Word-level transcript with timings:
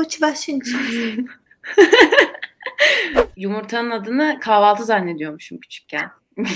motivasyon. 0.00 0.60
Yumurtanın 3.36 3.90
adını 3.90 4.38
kahvaltı 4.40 4.84
zannediyormuşum 4.84 5.58
küçükken. 5.58 6.10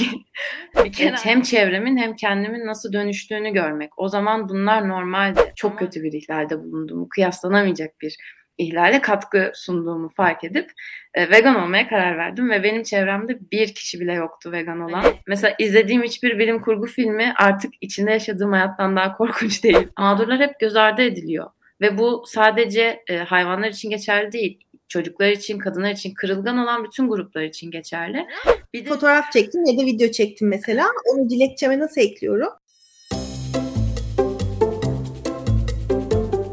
kere 0.92 1.16
hem 1.22 1.42
çevremin 1.42 1.96
hem 1.96 2.16
kendimin 2.16 2.66
nasıl 2.66 2.92
dönüştüğünü 2.92 3.52
görmek. 3.52 3.98
O 3.98 4.08
zaman 4.08 4.48
bunlar 4.48 4.88
normaldi. 4.88 5.52
Çok 5.56 5.78
kötü 5.78 6.02
bir 6.02 6.12
ihlalde 6.12 6.58
bulunduğumu, 6.58 7.08
kıyaslanamayacak 7.08 8.00
bir 8.00 8.16
ihlale 8.58 9.00
katkı 9.00 9.50
sunduğumu 9.54 10.08
fark 10.08 10.44
edip 10.44 10.70
e, 11.14 11.30
vegan 11.30 11.62
olmaya 11.62 11.88
karar 11.88 12.18
verdim 12.18 12.50
ve 12.50 12.62
benim 12.62 12.82
çevremde 12.82 13.38
bir 13.52 13.74
kişi 13.74 14.00
bile 14.00 14.12
yoktu 14.12 14.52
vegan 14.52 14.80
olan. 14.80 15.04
Mesela 15.26 15.54
izlediğim 15.58 16.02
hiçbir 16.02 16.38
bilim 16.38 16.60
kurgu 16.60 16.86
filmi 16.86 17.34
artık 17.36 17.72
içinde 17.80 18.10
yaşadığım 18.10 18.52
hayattan 18.52 18.96
daha 18.96 19.12
korkunç 19.12 19.64
değil. 19.64 19.88
Mağdurlar 19.98 20.40
hep 20.40 20.60
göz 20.60 20.76
ardı 20.76 21.02
ediliyor 21.02 21.50
ve 21.80 21.98
bu 21.98 22.24
sadece 22.26 23.02
e, 23.08 23.16
hayvanlar 23.16 23.68
için 23.68 23.90
geçerli 23.90 24.32
değil 24.32 24.58
çocuklar 24.88 25.30
için, 25.30 25.58
kadınlar 25.58 25.90
için, 25.90 26.14
kırılgan 26.14 26.58
olan 26.58 26.84
bütün 26.84 27.08
gruplar 27.08 27.42
için 27.42 27.70
geçerli. 27.70 28.26
Bir 28.74 28.84
de... 28.84 28.88
Fotoğraf 28.88 29.32
çektim 29.32 29.64
ya 29.64 29.78
da 29.78 29.86
video 29.86 30.10
çektim 30.10 30.48
mesela. 30.48 30.86
Onu 31.12 31.30
dilekçeme 31.30 31.78
nasıl 31.78 32.00
ekliyorum? 32.00 32.48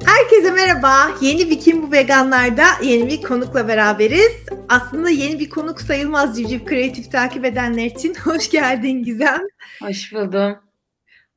Herkese 0.05 0.51
merhaba. 0.51 1.11
Yeni 1.21 1.49
bir 1.49 1.59
Kim 1.59 1.81
Bu 1.81 1.91
Veganlar'da 1.91 2.65
yeni 2.83 3.07
bir 3.09 3.21
konukla 3.21 3.67
beraberiz. 3.67 4.45
Aslında 4.69 5.09
yeni 5.09 5.39
bir 5.39 5.49
konuk 5.49 5.81
sayılmaz 5.81 6.37
Civciv 6.37 6.65
Kreatif 6.65 7.11
takip 7.11 7.45
edenler 7.45 7.85
için. 7.85 8.15
Hoş 8.23 8.49
geldin 8.49 9.03
Gizem. 9.03 9.41
Hoş 9.81 10.13
buldum. 10.13 10.70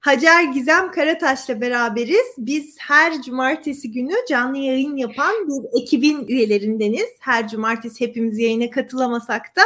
Hacer 0.05 0.43
Gizem 0.43 0.91
Karataş'la 0.91 1.61
beraberiz. 1.61 2.35
Biz 2.39 2.77
her 2.81 3.23
cumartesi 3.23 3.93
günü 3.93 4.13
canlı 4.29 4.59
yayın 4.59 4.97
yapan 4.97 5.35
bir 5.49 5.83
ekibin 5.83 6.29
üyelerindeniz. 6.29 7.09
Her 7.21 7.49
cumartesi 7.49 8.07
hepimiz 8.07 8.39
yayına 8.39 8.71
katılamasak 8.71 9.57
da. 9.57 9.63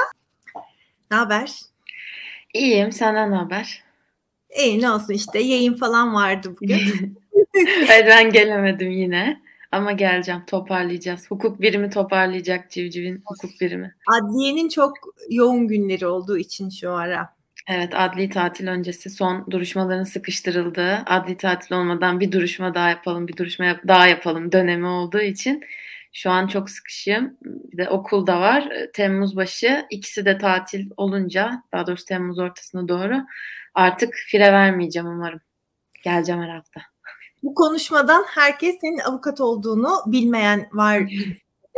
Ne 1.10 1.16
haber? 1.16 1.52
İyiyim. 2.54 2.92
Senden 2.92 3.30
ne 3.30 3.36
haber? 3.36 3.82
İyi 4.58 4.80
ne 4.80 4.90
olsun 4.90 5.14
işte 5.14 5.38
yayın 5.38 5.74
falan 5.74 6.14
vardı 6.14 6.54
bugün. 6.60 6.78
evet 7.90 8.06
ben 8.06 8.30
gelemedim 8.30 8.90
yine. 8.90 9.42
Ama 9.72 9.92
geleceğim 9.92 10.42
toparlayacağız. 10.46 11.30
Hukuk 11.30 11.60
birimi 11.60 11.90
toparlayacak 11.90 12.70
civcivin 12.70 13.22
hukuk 13.26 13.60
birimi. 13.60 13.94
Adliyenin 14.06 14.68
çok 14.68 14.92
yoğun 15.30 15.68
günleri 15.68 16.06
olduğu 16.06 16.38
için 16.38 16.70
şu 16.70 16.92
ara. 16.92 17.37
Evet, 17.68 17.92
adli 17.94 18.28
tatil 18.28 18.66
öncesi 18.68 19.10
son 19.10 19.46
duruşmaların 19.50 20.04
sıkıştırıldığı, 20.04 21.02
adli 21.06 21.36
tatil 21.36 21.74
olmadan 21.74 22.20
bir 22.20 22.32
duruşma 22.32 22.74
daha 22.74 22.88
yapalım, 22.88 23.28
bir 23.28 23.36
duruşma 23.36 23.76
daha 23.88 24.06
yapalım 24.06 24.52
dönemi 24.52 24.86
olduğu 24.86 25.20
için 25.20 25.64
şu 26.12 26.30
an 26.30 26.46
çok 26.46 26.70
sıkışığım. 26.70 27.36
Bir 27.42 27.78
de 27.78 27.88
okul 27.88 28.26
da 28.26 28.40
var. 28.40 28.72
Temmuz 28.94 29.36
başı 29.36 29.86
ikisi 29.90 30.24
de 30.24 30.38
tatil 30.38 30.90
olunca, 30.96 31.62
daha 31.72 31.86
doğrusu 31.86 32.04
Temmuz 32.04 32.38
ortasına 32.38 32.88
doğru 32.88 33.14
artık 33.74 34.14
fire 34.14 34.52
vermeyeceğim 34.52 35.08
umarım. 35.08 35.40
Geleceğim 36.04 36.42
her 36.42 36.48
hafta. 36.48 36.80
Bu 37.42 37.54
konuşmadan 37.54 38.24
herkes 38.28 38.80
senin 38.80 38.98
avukat 38.98 39.40
olduğunu 39.40 39.90
bilmeyen 40.06 40.68
var 40.72 41.08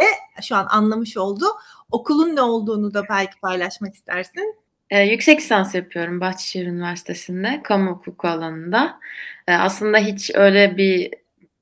de 0.01 0.07
şu 0.43 0.57
an 0.57 0.67
anlamış 0.71 1.17
oldu. 1.17 1.45
Okulun 1.91 2.37
ne 2.37 2.43
olduğunu 2.43 2.95
da 2.95 3.03
belki 3.11 3.41
paylaşmak 3.41 3.95
istersin. 3.95 4.61
Ee, 4.91 5.01
yüksek 5.03 5.39
lisans 5.41 5.75
yapıyorum 5.75 6.21
Bahçeşehir 6.21 6.67
Üniversitesi'nde 6.67 7.61
kamu 7.65 7.91
hukuku 7.91 8.29
alanında. 8.29 9.01
Ee, 9.49 9.53
aslında 9.53 9.99
hiç 9.99 10.31
öyle 10.35 10.77
bir 10.77 11.11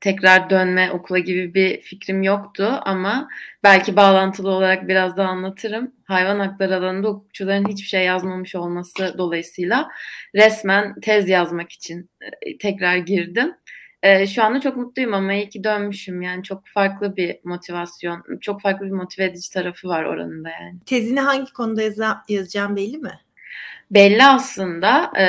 tekrar 0.00 0.50
dönme 0.50 0.90
okula 0.90 1.18
gibi 1.18 1.54
bir 1.54 1.80
fikrim 1.80 2.22
yoktu 2.22 2.80
ama 2.82 3.28
belki 3.64 3.96
bağlantılı 3.96 4.50
olarak 4.50 4.88
biraz 4.88 5.16
daha 5.16 5.28
anlatırım. 5.28 5.92
Hayvan 6.04 6.38
hakları 6.40 6.76
alanında 6.76 7.08
hukukçuların 7.08 7.68
hiçbir 7.68 7.86
şey 7.88 8.04
yazmamış 8.04 8.54
olması 8.54 9.14
dolayısıyla 9.18 9.88
resmen 10.34 11.00
tez 11.00 11.28
yazmak 11.28 11.72
için 11.72 12.10
e, 12.42 12.58
tekrar 12.58 12.96
girdim. 12.96 13.54
E, 14.02 14.26
şu 14.26 14.44
anda 14.44 14.60
çok 14.60 14.76
mutluyum 14.76 15.14
ama 15.14 15.32
iyi 15.32 15.48
ki 15.48 15.64
dönmüşüm. 15.64 16.22
Yani 16.22 16.42
çok 16.42 16.62
farklı 16.66 17.16
bir 17.16 17.38
motivasyon, 17.44 18.24
çok 18.40 18.62
farklı 18.62 18.86
bir 18.86 18.90
motive 18.90 19.24
edici 19.24 19.50
tarafı 19.50 19.88
var 19.88 20.04
oranında 20.04 20.48
yani. 20.50 20.80
Tezini 20.86 21.20
hangi 21.20 21.52
konuda 21.52 21.82
yaza, 21.82 22.22
yazacağım 22.28 22.76
belli 22.76 22.98
mi? 22.98 23.20
Belli 23.90 24.24
aslında. 24.24 25.12
E, 25.18 25.24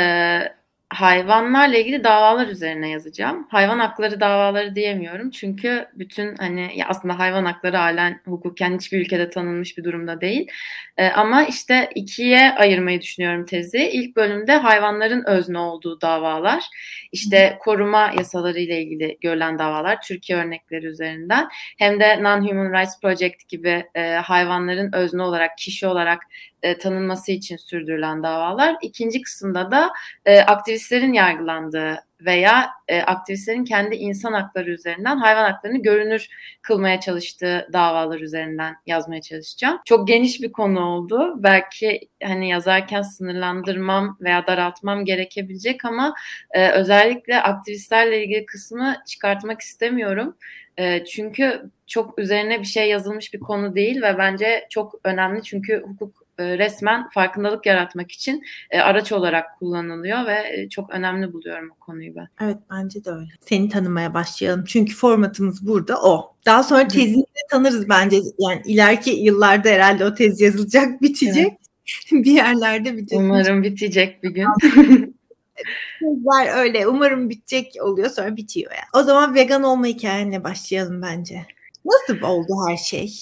hayvanlarla 0.90 1.78
ilgili 1.78 2.04
davalar 2.04 2.48
üzerine 2.48 2.90
yazacağım. 2.90 3.48
Hayvan 3.50 3.80
hakları 3.80 4.20
davaları 4.20 4.76
diyemiyorum. 4.76 5.30
Çünkü 5.30 5.88
bütün 5.94 6.36
hani 6.36 6.72
ya 6.76 6.88
aslında 6.88 7.20
hayvan 7.20 7.46
hakları 7.46 7.78
halen 7.78 8.22
hukuken 8.26 8.78
hiçbir 8.78 9.02
ülkede 9.02 9.30
tanınmış 9.30 9.78
bir 9.78 9.84
durumda 9.84 10.22
değil. 10.22 10.48
Ee, 10.98 11.08
ama 11.08 11.44
işte 11.44 11.90
ikiye 11.96 12.52
ayırmayı 12.52 13.02
düşünüyorum 13.02 13.46
tezi. 13.46 13.78
İlk 13.78 14.16
bölümde 14.16 14.56
hayvanların 14.56 15.24
özne 15.28 15.58
olduğu 15.58 16.02
davalar. 16.02 16.64
işte 17.12 17.58
koruma 17.60 18.12
yasaları 18.18 18.60
ile 18.60 18.82
ilgili 18.82 19.18
görülen 19.22 19.60
davalar 19.60 20.02
Türkiye 20.02 20.40
örnekleri 20.40 20.86
üzerinden. 20.86 21.48
Hem 21.78 22.00
de 22.00 22.06
Non-Human 22.24 22.82
Rights 22.82 23.02
Project 23.02 23.48
gibi 23.48 23.86
e, 23.96 24.14
hayvanların 24.14 24.94
özne 24.94 25.24
olarak, 25.24 25.58
kişi 25.58 25.88
olarak 25.88 26.20
e, 26.64 26.78
tanınması 26.78 27.32
için 27.32 27.58
sürdürülen 27.58 28.24
davalar. 28.24 28.76
İkinci 28.82 29.22
kısımda 29.22 29.72
da 29.72 29.90
e, 30.26 30.40
aktivistlerin 30.40 31.14
yargılandığı 31.14 32.04
veya 32.22 32.70
e, 32.88 33.02
aktivistlerin 33.02 33.64
kendi 33.64 33.96
insan 33.96 34.34
hakları 34.34 34.72
üzerinden 34.72 35.18
hayvan 35.18 35.52
haklarını 35.52 35.82
görünür 35.82 36.28
kılmaya 36.62 37.00
çalıştığı 37.00 37.70
davalar 37.74 38.20
üzerinden 38.20 38.76
yazmaya 38.86 39.22
çalışacağım. 39.22 39.80
Çok 39.86 40.08
geniş 40.08 40.42
bir 40.42 40.52
konu 40.52 40.80
oldu. 40.80 41.34
Belki 41.38 42.10
hani 42.24 42.50
yazarken 42.50 43.02
sınırlandırmam 43.02 44.18
veya 44.22 44.48
daraltmam 44.48 45.06
gerekebilecek 45.06 45.86
ama 45.86 46.14
e, 46.52 46.70
özellikle 46.72 47.42
aktivistlerle 47.42 48.24
ilgili 48.24 48.46
kısmı 48.46 48.96
çıkartmak 49.08 49.62
istemiyorum. 49.62 50.36
E, 50.78 51.06
çünkü 51.06 51.72
çok 51.88 52.20
üzerine 52.20 52.60
bir 52.60 52.66
şey 52.66 52.90
yazılmış 52.90 53.34
bir 53.34 53.40
konu 53.40 53.76
değil 53.76 54.02
ve 54.02 54.18
bence 54.18 54.68
çok 54.70 54.96
önemli 55.04 55.44
çünkü 55.44 55.84
hukuk 55.88 56.19
resmen 56.44 57.10
farkındalık 57.10 57.66
yaratmak 57.66 58.12
için 58.12 58.44
e, 58.72 58.80
araç 58.80 59.12
olarak 59.12 59.60
kullanılıyor 59.60 60.26
ve 60.26 60.34
e, 60.54 60.70
çok 60.70 60.90
önemli 60.90 61.34
buluyorum 61.34 61.72
o 61.72 61.76
konuyu 61.86 62.16
ben. 62.16 62.28
Evet 62.42 62.58
bence 62.72 63.06
de 63.06 63.10
öyle. 63.12 63.30
Seni 63.42 63.70
tanımaya 63.70 64.14
başlayalım. 64.14 64.64
Çünkü 64.68 64.96
formatımız 64.96 65.68
burada 65.68 66.02
o. 66.02 66.36
Daha 66.46 66.64
sonra 66.64 66.88
tezini 66.88 67.24
de 67.24 67.42
tanırız 67.52 67.90
bence. 67.90 68.18
Yani 68.40 68.62
ileriki 68.66 69.10
yıllarda 69.10 69.70
herhalde 69.70 70.06
o 70.06 70.14
tez 70.14 70.42
yazılacak, 70.42 71.02
bitecek. 71.02 71.48
Evet. 71.48 71.60
bir 72.26 72.32
yerlerde 72.32 72.98
bitecek. 72.98 73.20
Umarım 73.20 73.64
bitecek 73.64 74.24
bir 74.24 74.30
gün. 74.30 74.48
Tezler 76.00 76.58
öyle. 76.58 76.88
Umarım 76.88 77.30
bitecek 77.30 77.74
oluyor 77.82 78.10
sonra 78.10 78.36
bitiyor 78.36 78.72
yani. 78.72 79.04
O 79.04 79.04
zaman 79.04 79.36
vegan 79.36 79.64
olma 79.64 79.86
hikayenle 79.86 80.44
başlayalım 80.44 81.02
bence. 81.02 81.46
Nasıl 81.86 82.22
oldu 82.22 82.54
her 82.70 82.78
şey? 82.78 83.14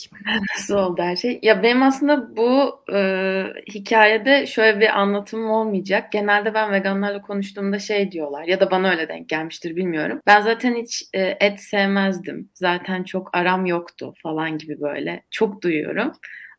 Nasıl 0.55 0.75
oldu 0.75 1.01
her 1.01 1.15
şey? 1.15 1.39
Ya 1.43 1.63
benim 1.63 1.83
aslında 1.83 2.37
bu 2.37 2.79
e, 2.93 3.43
hikayede 3.73 4.47
şöyle 4.47 4.79
bir 4.79 4.99
anlatımım 4.99 5.49
olmayacak. 5.49 6.11
Genelde 6.11 6.53
ben 6.53 6.71
veganlarla 6.71 7.21
konuştuğumda 7.21 7.79
şey 7.79 8.11
diyorlar 8.11 8.43
ya 8.43 8.59
da 8.59 8.71
bana 8.71 8.89
öyle 8.89 9.07
denk 9.07 9.29
gelmiştir 9.29 9.75
bilmiyorum. 9.75 10.21
Ben 10.27 10.41
zaten 10.41 10.75
hiç 10.75 11.03
e, 11.13 11.37
et 11.39 11.59
sevmezdim. 11.61 12.49
Zaten 12.53 13.03
çok 13.03 13.37
aram 13.37 13.65
yoktu 13.65 14.13
falan 14.23 14.57
gibi 14.57 14.81
böyle. 14.81 15.23
Çok 15.31 15.61
duyuyorum. 15.61 16.11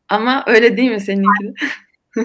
Ama 0.09 0.43
öyle 0.47 0.77
değil 0.77 0.91
mi 0.91 0.99
seninki? 1.01 1.53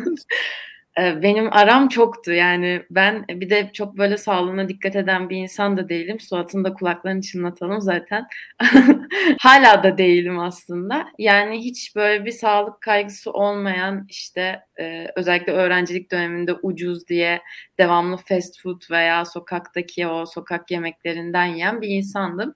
Ee, 0.98 1.22
benim 1.22 1.52
aram 1.52 1.88
çoktu 1.88 2.32
yani 2.32 2.82
ben 2.90 3.24
bir 3.28 3.50
de 3.50 3.70
çok 3.72 3.98
böyle 3.98 4.16
sağlığına 4.16 4.68
dikkat 4.68 4.96
eden 4.96 5.30
bir 5.30 5.36
insan 5.36 5.76
da 5.76 5.88
değilim. 5.88 6.20
Suat'ın 6.20 6.64
da 6.64 6.74
kulaklarını 6.74 7.20
çınlatalım 7.22 7.80
zaten. 7.80 8.26
Hala 9.40 9.82
da 9.82 9.98
değilim 9.98 10.38
aslında. 10.38 11.06
Yani 11.18 11.58
hiç 11.58 11.96
böyle 11.96 12.24
bir 12.24 12.30
sağlık 12.30 12.80
kaygısı 12.80 13.32
olmayan 13.32 14.06
işte 14.08 14.60
e, 14.80 15.06
özellikle 15.16 15.52
öğrencilik 15.52 16.12
döneminde 16.12 16.54
ucuz 16.54 17.08
diye 17.08 17.42
devamlı 17.78 18.16
fast 18.16 18.62
food 18.62 18.82
veya 18.90 19.24
sokaktaki 19.24 20.06
o 20.06 20.26
sokak 20.26 20.70
yemeklerinden 20.70 21.46
yiyen 21.46 21.80
bir 21.80 21.88
insandım. 21.88 22.54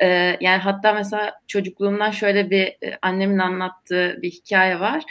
E, 0.00 0.06
yani 0.40 0.58
hatta 0.62 0.92
mesela 0.92 1.32
çocukluğumdan 1.46 2.10
şöyle 2.10 2.50
bir 2.50 2.66
e, 2.66 2.98
annemin 3.02 3.38
anlattığı 3.38 4.18
bir 4.22 4.30
hikaye 4.30 4.80
var. 4.80 5.02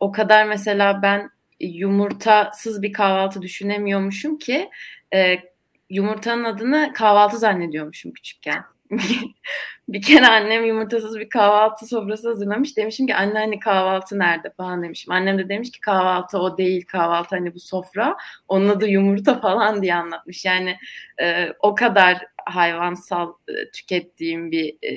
o 0.00 0.12
kadar 0.12 0.44
mesela 0.46 1.02
ben 1.02 1.30
yumurtasız 1.60 2.82
bir 2.82 2.92
kahvaltı 2.92 3.42
düşünemiyormuşum 3.42 4.38
ki 4.38 4.70
e, 5.14 5.36
yumurtanın 5.90 6.44
adını 6.44 6.92
kahvaltı 6.94 7.38
zannediyormuşum 7.38 8.12
küçükken. 8.12 8.64
bir 9.88 10.02
kere 10.02 10.26
annem 10.26 10.64
yumurtasız 10.64 11.18
bir 11.18 11.28
kahvaltı 11.28 11.86
sofrası 11.86 12.28
hazırlamış. 12.28 12.76
Demişim 12.76 13.06
ki 13.06 13.14
anne 13.14 13.38
hani 13.38 13.58
kahvaltı 13.58 14.18
nerede 14.18 14.50
falan 14.56 14.82
demişim. 14.82 15.12
Annem 15.12 15.38
de 15.38 15.48
demiş 15.48 15.70
ki 15.70 15.80
kahvaltı 15.80 16.38
o 16.38 16.58
değil 16.58 16.86
kahvaltı 16.86 17.36
hani 17.36 17.54
bu 17.54 17.60
sofra. 17.60 18.16
Onun 18.48 18.68
adı 18.68 18.88
yumurta 18.88 19.40
falan 19.40 19.82
diye 19.82 19.94
anlatmış. 19.94 20.44
Yani 20.44 20.76
e, 21.22 21.52
o 21.60 21.74
kadar 21.74 22.26
hayvansal 22.46 23.32
e, 23.48 23.70
tükettiğim 23.70 24.50
bir 24.50 24.76
e, 24.82 24.92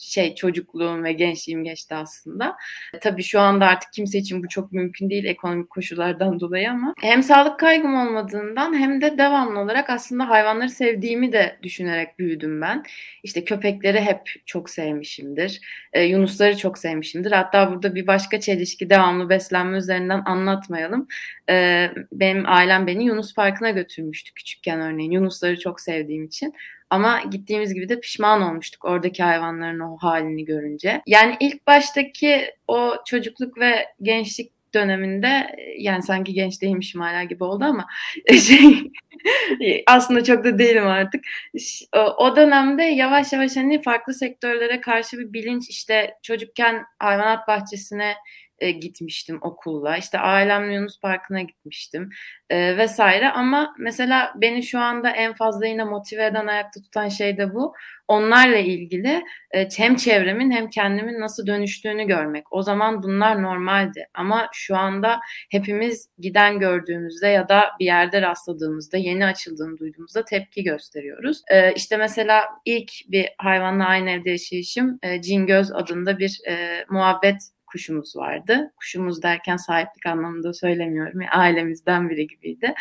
şey 0.00 0.34
çocukluğum 0.34 1.04
ve 1.04 1.12
gençliğim 1.12 1.64
geçti 1.64 1.94
aslında. 1.94 2.56
Tabii 3.00 3.22
şu 3.22 3.40
anda 3.40 3.66
artık 3.66 3.92
kimse 3.92 4.18
için 4.18 4.42
bu 4.42 4.48
çok 4.48 4.72
mümkün 4.72 5.10
değil 5.10 5.24
ekonomik 5.24 5.70
koşullardan 5.70 6.40
dolayı 6.40 6.70
ama 6.70 6.94
hem 7.00 7.22
sağlık 7.22 7.60
kaygım 7.60 7.94
olmadığından 7.94 8.78
hem 8.78 9.00
de 9.00 9.18
devamlı 9.18 9.60
olarak 9.60 9.90
aslında 9.90 10.28
hayvanları 10.28 10.70
sevdiğimi 10.70 11.32
de 11.32 11.58
düşünerek 11.62 12.18
büyüdüm 12.18 12.60
ben. 12.60 12.84
İşte 13.22 13.44
köpekleri 13.44 14.00
hep 14.00 14.20
çok 14.46 14.70
sevmişimdir. 14.70 15.60
E, 15.92 16.02
yunusları 16.02 16.56
çok 16.56 16.78
sevmişimdir. 16.78 17.32
Hatta 17.32 17.70
burada 17.72 17.94
bir 17.94 18.06
başka 18.06 18.40
çelişki 18.40 18.90
devamlı 18.90 19.28
beslenme 19.28 19.78
üzerinden 19.78 20.22
anlatmayalım. 20.26 21.08
E, 21.50 21.86
benim 22.12 22.44
ailem 22.46 22.86
beni 22.86 23.04
Yunus 23.04 23.34
Parkı'na 23.34 23.70
götürmüştü 23.70 24.34
küçükken 24.34 24.80
örneğin. 24.80 25.10
Yunusları 25.10 25.58
çok 25.58 25.80
sevdiğim 25.80 26.24
için. 26.24 26.54
Ama 26.90 27.22
gittiğimiz 27.30 27.74
gibi 27.74 27.88
de 27.88 28.00
pişman 28.00 28.42
olmuştuk 28.42 28.84
oradaki 28.84 29.22
hayvanların 29.22 29.80
o 29.80 29.96
halini 29.96 30.44
görünce. 30.44 31.02
Yani 31.06 31.36
ilk 31.40 31.66
baştaki 31.66 32.44
o 32.68 32.94
çocukluk 33.06 33.58
ve 33.58 33.86
gençlik 34.02 34.52
döneminde 34.74 35.56
yani 35.78 36.02
sanki 36.02 36.32
genç 36.32 36.62
değilmişim 36.62 37.00
hala 37.00 37.24
gibi 37.24 37.44
oldu 37.44 37.64
ama 37.64 37.86
şey 38.46 38.92
aslında 39.86 40.24
çok 40.24 40.44
da 40.44 40.58
değilim 40.58 40.86
artık. 40.86 41.24
O 42.18 42.36
dönemde 42.36 42.82
yavaş 42.82 43.32
yavaş 43.32 43.56
hani 43.56 43.82
farklı 43.82 44.14
sektörlere 44.14 44.80
karşı 44.80 45.18
bir 45.18 45.32
bilinç 45.32 45.70
işte 45.70 46.14
çocukken 46.22 46.84
hayvanat 46.98 47.48
bahçesine 47.48 48.14
e, 48.60 48.70
gitmiştim 48.70 49.38
okulla. 49.42 49.96
İşte 49.96 50.18
ailemle 50.18 50.74
Yunus 50.74 51.00
Parkı'na 51.00 51.40
gitmiştim 51.42 52.10
e, 52.50 52.76
vesaire. 52.76 53.30
Ama 53.30 53.74
mesela 53.78 54.32
beni 54.36 54.62
şu 54.62 54.78
anda 54.78 55.10
en 55.10 55.32
fazla 55.32 55.66
yine 55.66 55.84
motive 55.84 56.26
eden, 56.26 56.46
ayakta 56.46 56.80
tutan 56.80 57.08
şey 57.08 57.38
de 57.38 57.54
bu. 57.54 57.74
Onlarla 58.08 58.56
ilgili 58.56 59.22
e, 59.50 59.68
hem 59.76 59.96
çevremin 59.96 60.50
hem 60.50 60.70
kendimin 60.70 61.20
nasıl 61.20 61.46
dönüştüğünü 61.46 62.06
görmek. 62.06 62.52
O 62.52 62.62
zaman 62.62 63.02
bunlar 63.02 63.42
normaldi. 63.42 64.08
Ama 64.14 64.48
şu 64.52 64.76
anda 64.76 65.20
hepimiz 65.50 66.08
giden 66.18 66.58
gördüğümüzde 66.58 67.28
ya 67.28 67.48
da 67.48 67.64
bir 67.80 67.84
yerde 67.84 68.22
rastladığımızda, 68.22 68.96
yeni 68.96 69.26
açıldığını 69.26 69.78
duyduğumuzda 69.78 70.24
tepki 70.24 70.62
gösteriyoruz. 70.62 71.42
E, 71.50 71.72
işte 71.72 71.96
mesela 71.96 72.44
ilk 72.64 72.92
bir 73.08 73.28
hayvanla 73.38 73.84
aynı 73.84 74.10
evde 74.10 74.30
yaşayışım 74.30 74.98
e, 75.02 75.22
Cingöz 75.22 75.72
adında 75.72 76.18
bir 76.18 76.40
e, 76.48 76.84
muhabbet 76.88 77.36
kuşumuz 77.72 78.16
vardı. 78.16 78.72
Kuşumuz 78.76 79.22
derken 79.22 79.56
sahiplik 79.56 80.06
anlamında 80.06 80.52
söylemiyorum. 80.52 81.20
Yani 81.20 81.30
ailemizden 81.30 82.10
biri 82.10 82.26
gibiydi. 82.26 82.74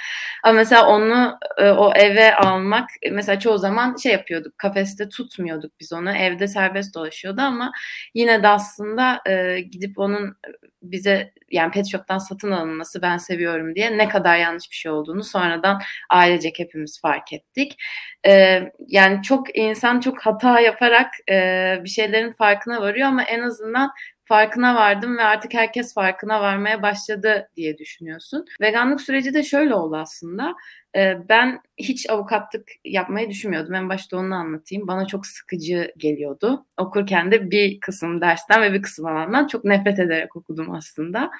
Ama 0.44 0.54
mesela 0.54 0.88
onu 0.88 1.38
e, 1.58 1.70
o 1.70 1.94
eve 1.96 2.36
almak 2.36 2.90
mesela 3.12 3.40
çoğu 3.40 3.58
zaman 3.58 3.96
şey 3.96 4.12
yapıyorduk. 4.12 4.58
Kafeste 4.58 5.10
tutmuyorduk 5.10 5.72
biz 5.80 5.94
onu. 5.94 6.12
Evde 6.12 6.48
serbest 6.48 6.96
dolaşıyordu 6.96 7.42
ama 7.42 7.72
yine 8.14 8.44
de 8.44 8.48
aslında 8.48 9.22
e, 9.26 9.60
gidip 9.60 10.00
onun 10.00 10.36
bize 10.82 11.34
yani 11.52 11.72
pet 11.72 11.92
shop'tan 11.92 12.18
satın 12.18 12.52
alınması 12.52 13.02
ben 13.02 13.18
seviyorum 13.18 13.76
diye 13.76 13.98
ne 13.98 14.10
kadar 14.10 14.38
yanlış 14.38 14.72
bir 14.72 14.76
şey 14.76 14.92
olduğunu 14.92 15.24
sonradan 15.24 15.82
ailecek 16.10 16.60
hepimiz 16.60 17.02
fark 17.02 17.34
ettik. 17.34 17.78
Ee, 18.26 18.72
yani 18.88 19.24
çok 19.24 19.58
insan 19.58 20.00
çok 20.00 20.26
hata 20.26 20.60
yaparak 20.60 21.14
e, 21.30 21.36
bir 21.84 21.90
şeylerin 21.90 22.32
farkına 22.32 22.82
varıyor 22.82 23.08
ama 23.08 23.24
en 23.24 23.40
azından 23.40 23.92
farkına 24.30 24.76
vardım 24.76 25.18
ve 25.18 25.24
artık 25.24 25.54
herkes 25.54 25.94
farkına 25.94 26.42
varmaya 26.42 26.82
başladı 26.82 27.50
diye 27.56 27.78
düşünüyorsun. 27.78 28.46
Veganlık 28.62 29.02
süreci 29.02 29.34
de 29.34 29.44
şöyle 29.44 29.76
oldu 29.76 29.96
aslında. 29.96 30.56
Ee, 30.96 31.18
ben 31.30 31.62
hiç 31.78 32.10
avukatlık 32.10 32.70
yapmayı 32.86 33.30
düşünmüyordum. 33.30 33.74
En 33.74 33.90
başta 33.90 34.18
onu 34.18 34.36
anlatayım. 34.36 34.88
Bana 34.88 35.06
çok 35.06 35.26
sıkıcı 35.26 35.94
geliyordu. 35.98 36.66
Okurken 36.78 37.32
de 37.32 37.52
bir 37.52 37.80
kısım 37.80 38.22
dersten 38.22 38.62
ve 38.62 38.74
bir 38.74 38.82
kısım 38.82 39.06
alandan 39.06 39.48
çok 39.48 39.66
nefret 39.66 40.00
ederek 40.00 40.36
okudum 40.36 40.72
aslında. 40.72 41.32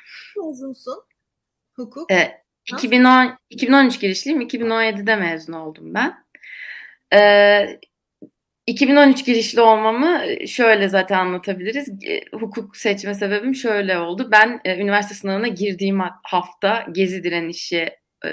Mezunsun? 0.46 1.04
Hukuk? 1.74 2.12
Ee, 2.12 2.42
2010, 2.66 3.38
2013 3.50 4.00
girişliyim. 4.00 4.42
2017'de 4.42 5.16
mezun 5.16 5.54
oldum 5.54 5.94
ben. 5.94 6.14
Ee, 7.14 7.80
2013 8.70 9.26
girişli 9.26 9.62
olmamı 9.62 10.22
e, 10.26 10.48
şöyle 10.48 10.90
zaten 10.90 11.20
anlatabiliriz. 11.20 11.90
Hukuk 12.34 12.78
seçme 12.78 13.14
sebebim 13.14 13.56
şöyle 13.56 13.98
oldu. 13.98 14.30
Ben 14.32 14.62
e, 14.66 14.78
üniversite 14.82 15.16
sınavına 15.16 15.48
girdiğim 15.48 16.00
hafta 16.24 16.86
gezi 16.92 17.24
direnişi 17.24 17.90
e, 18.26 18.30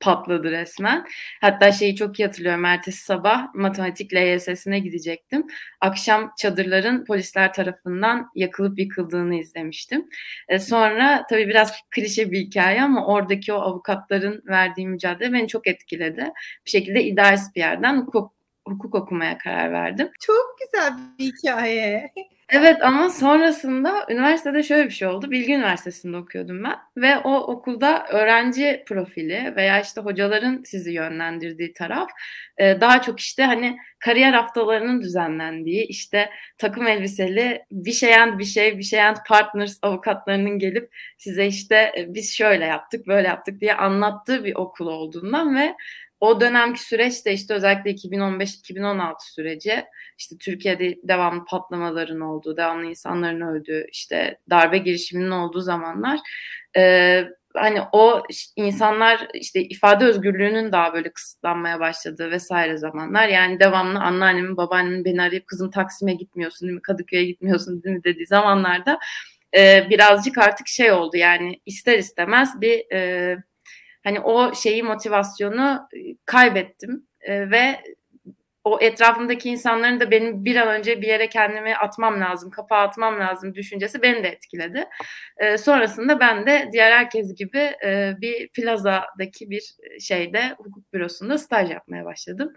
patladı 0.00 0.50
resmen. 0.50 1.06
Hatta 1.40 1.72
şeyi 1.72 1.96
çok 1.96 2.20
iyi 2.20 2.26
hatırlıyorum. 2.26 2.64
Ertesi 2.64 3.04
sabah 3.04 3.54
matematik 3.54 4.14
LYS'sine 4.14 4.78
gidecektim. 4.78 5.46
Akşam 5.80 6.32
çadırların 6.38 7.04
polisler 7.04 7.52
tarafından 7.52 8.30
yakılıp 8.34 8.78
yıkıldığını 8.78 9.34
izlemiştim. 9.34 10.08
E, 10.48 10.58
sonra 10.58 11.26
tabii 11.30 11.48
biraz 11.48 11.72
klişe 11.90 12.32
bir 12.32 12.40
hikaye 12.40 12.82
ama 12.82 13.06
oradaki 13.06 13.52
o 13.52 13.56
avukatların 13.56 14.42
verdiği 14.46 14.88
mücadele 14.88 15.32
beni 15.32 15.48
çok 15.48 15.66
etkiledi. 15.66 16.30
Bir 16.66 16.70
şekilde 16.70 17.04
idealist 17.04 17.56
bir 17.56 17.60
yerden 17.60 17.96
hukuk 17.96 18.41
hukuk 18.68 18.94
okumaya 18.94 19.38
karar 19.38 19.72
verdim. 19.72 20.10
Çok 20.20 20.56
güzel 20.58 20.92
bir 21.18 21.24
hikaye. 21.24 22.12
Evet 22.54 22.82
ama 22.82 23.10
sonrasında 23.10 24.06
üniversitede 24.10 24.62
şöyle 24.62 24.84
bir 24.84 24.90
şey 24.90 25.08
oldu. 25.08 25.30
Bilgi 25.30 25.54
Üniversitesi'nde 25.54 26.16
okuyordum 26.16 26.64
ben 26.64 26.76
ve 26.96 27.18
o 27.18 27.34
okulda 27.36 28.06
öğrenci 28.06 28.84
profili 28.88 29.52
veya 29.56 29.80
işte 29.80 30.00
hocaların 30.00 30.62
sizi 30.66 30.92
yönlendirdiği 30.92 31.72
taraf 31.72 32.10
e, 32.58 32.80
daha 32.80 33.02
çok 33.02 33.20
işte 33.20 33.42
hani 33.44 33.76
kariyer 33.98 34.32
haftalarının 34.32 35.00
düzenlendiği 35.00 35.86
işte 35.86 36.30
takım 36.58 36.86
elbiseli 36.86 37.64
bir 37.70 37.92
şey 37.92 38.16
and 38.16 38.38
bir 38.38 38.44
şey 38.44 38.78
bir 38.78 38.82
şey 38.82 39.02
and 39.02 39.16
partners 39.28 39.78
avukatlarının 39.82 40.58
gelip 40.58 40.94
size 41.18 41.46
işte 41.46 41.92
e, 41.98 42.14
biz 42.14 42.36
şöyle 42.36 42.64
yaptık 42.64 43.06
böyle 43.06 43.28
yaptık 43.28 43.60
diye 43.60 43.74
anlattığı 43.74 44.44
bir 44.44 44.54
okul 44.54 44.86
olduğundan 44.86 45.56
ve 45.56 45.74
o 46.22 46.40
dönemki 46.40 46.82
süreç 46.82 47.26
de 47.26 47.32
işte 47.32 47.54
özellikle 47.54 47.90
2015-2016 47.90 49.14
süreci 49.20 49.84
işte 50.18 50.36
Türkiye'de 50.40 50.98
devamlı 51.02 51.44
patlamaların 51.44 52.20
olduğu, 52.20 52.56
devamlı 52.56 52.86
insanların 52.86 53.40
öldüğü, 53.40 53.86
işte 53.92 54.38
darbe 54.50 54.78
girişiminin 54.78 55.30
olduğu 55.30 55.60
zamanlar 55.60 56.20
e, 56.76 57.24
hani 57.54 57.80
o 57.92 58.22
insanlar 58.56 59.28
işte 59.34 59.62
ifade 59.62 60.04
özgürlüğünün 60.04 60.72
daha 60.72 60.92
böyle 60.94 61.12
kısıtlanmaya 61.12 61.80
başladığı 61.80 62.30
vesaire 62.30 62.76
zamanlar. 62.76 63.28
Yani 63.28 63.60
devamlı 63.60 63.98
anneannemin, 63.98 64.56
babaannemin 64.56 65.04
beni 65.04 65.22
arayıp 65.22 65.46
kızım 65.46 65.70
Taksim'e 65.70 66.14
gitmiyorsun 66.14 66.68
değil 66.68 66.76
mi, 66.76 66.82
Kadıköy'e 66.82 67.24
gitmiyorsun 67.24 67.82
değil 67.82 67.96
mi 67.96 68.04
dediği 68.04 68.26
zamanlarda 68.26 68.98
e, 69.56 69.86
birazcık 69.90 70.38
artık 70.38 70.68
şey 70.68 70.92
oldu 70.92 71.16
yani 71.16 71.60
ister 71.66 71.98
istemez 71.98 72.60
bir 72.60 72.92
e, 72.92 73.36
hani 74.04 74.20
o 74.20 74.54
şeyi 74.54 74.82
motivasyonu 74.82 75.88
e, 75.96 75.98
kaybettim 76.26 77.06
e, 77.20 77.50
ve 77.50 77.80
o 78.64 78.78
etrafımdaki 78.80 79.48
insanların 79.48 80.00
da 80.00 80.10
benim 80.10 80.44
bir 80.44 80.56
an 80.56 80.68
önce 80.68 81.02
bir 81.02 81.06
yere 81.06 81.28
kendimi 81.28 81.76
atmam 81.76 82.20
lazım, 82.20 82.50
kapağı 82.50 82.78
atmam 82.78 83.20
lazım 83.20 83.54
düşüncesi 83.54 84.02
beni 84.02 84.24
de 84.24 84.28
etkiledi. 84.28 84.84
E, 85.36 85.58
sonrasında 85.58 86.20
ben 86.20 86.46
de 86.46 86.68
diğer 86.72 86.92
herkes 86.92 87.34
gibi 87.34 87.58
e, 87.84 88.14
bir 88.20 88.48
plazadaki 88.48 89.50
bir 89.50 89.62
şeyde 90.00 90.54
hukuk 90.58 90.92
bürosunda 90.92 91.38
staj 91.38 91.70
yapmaya 91.70 92.04
başladım. 92.04 92.52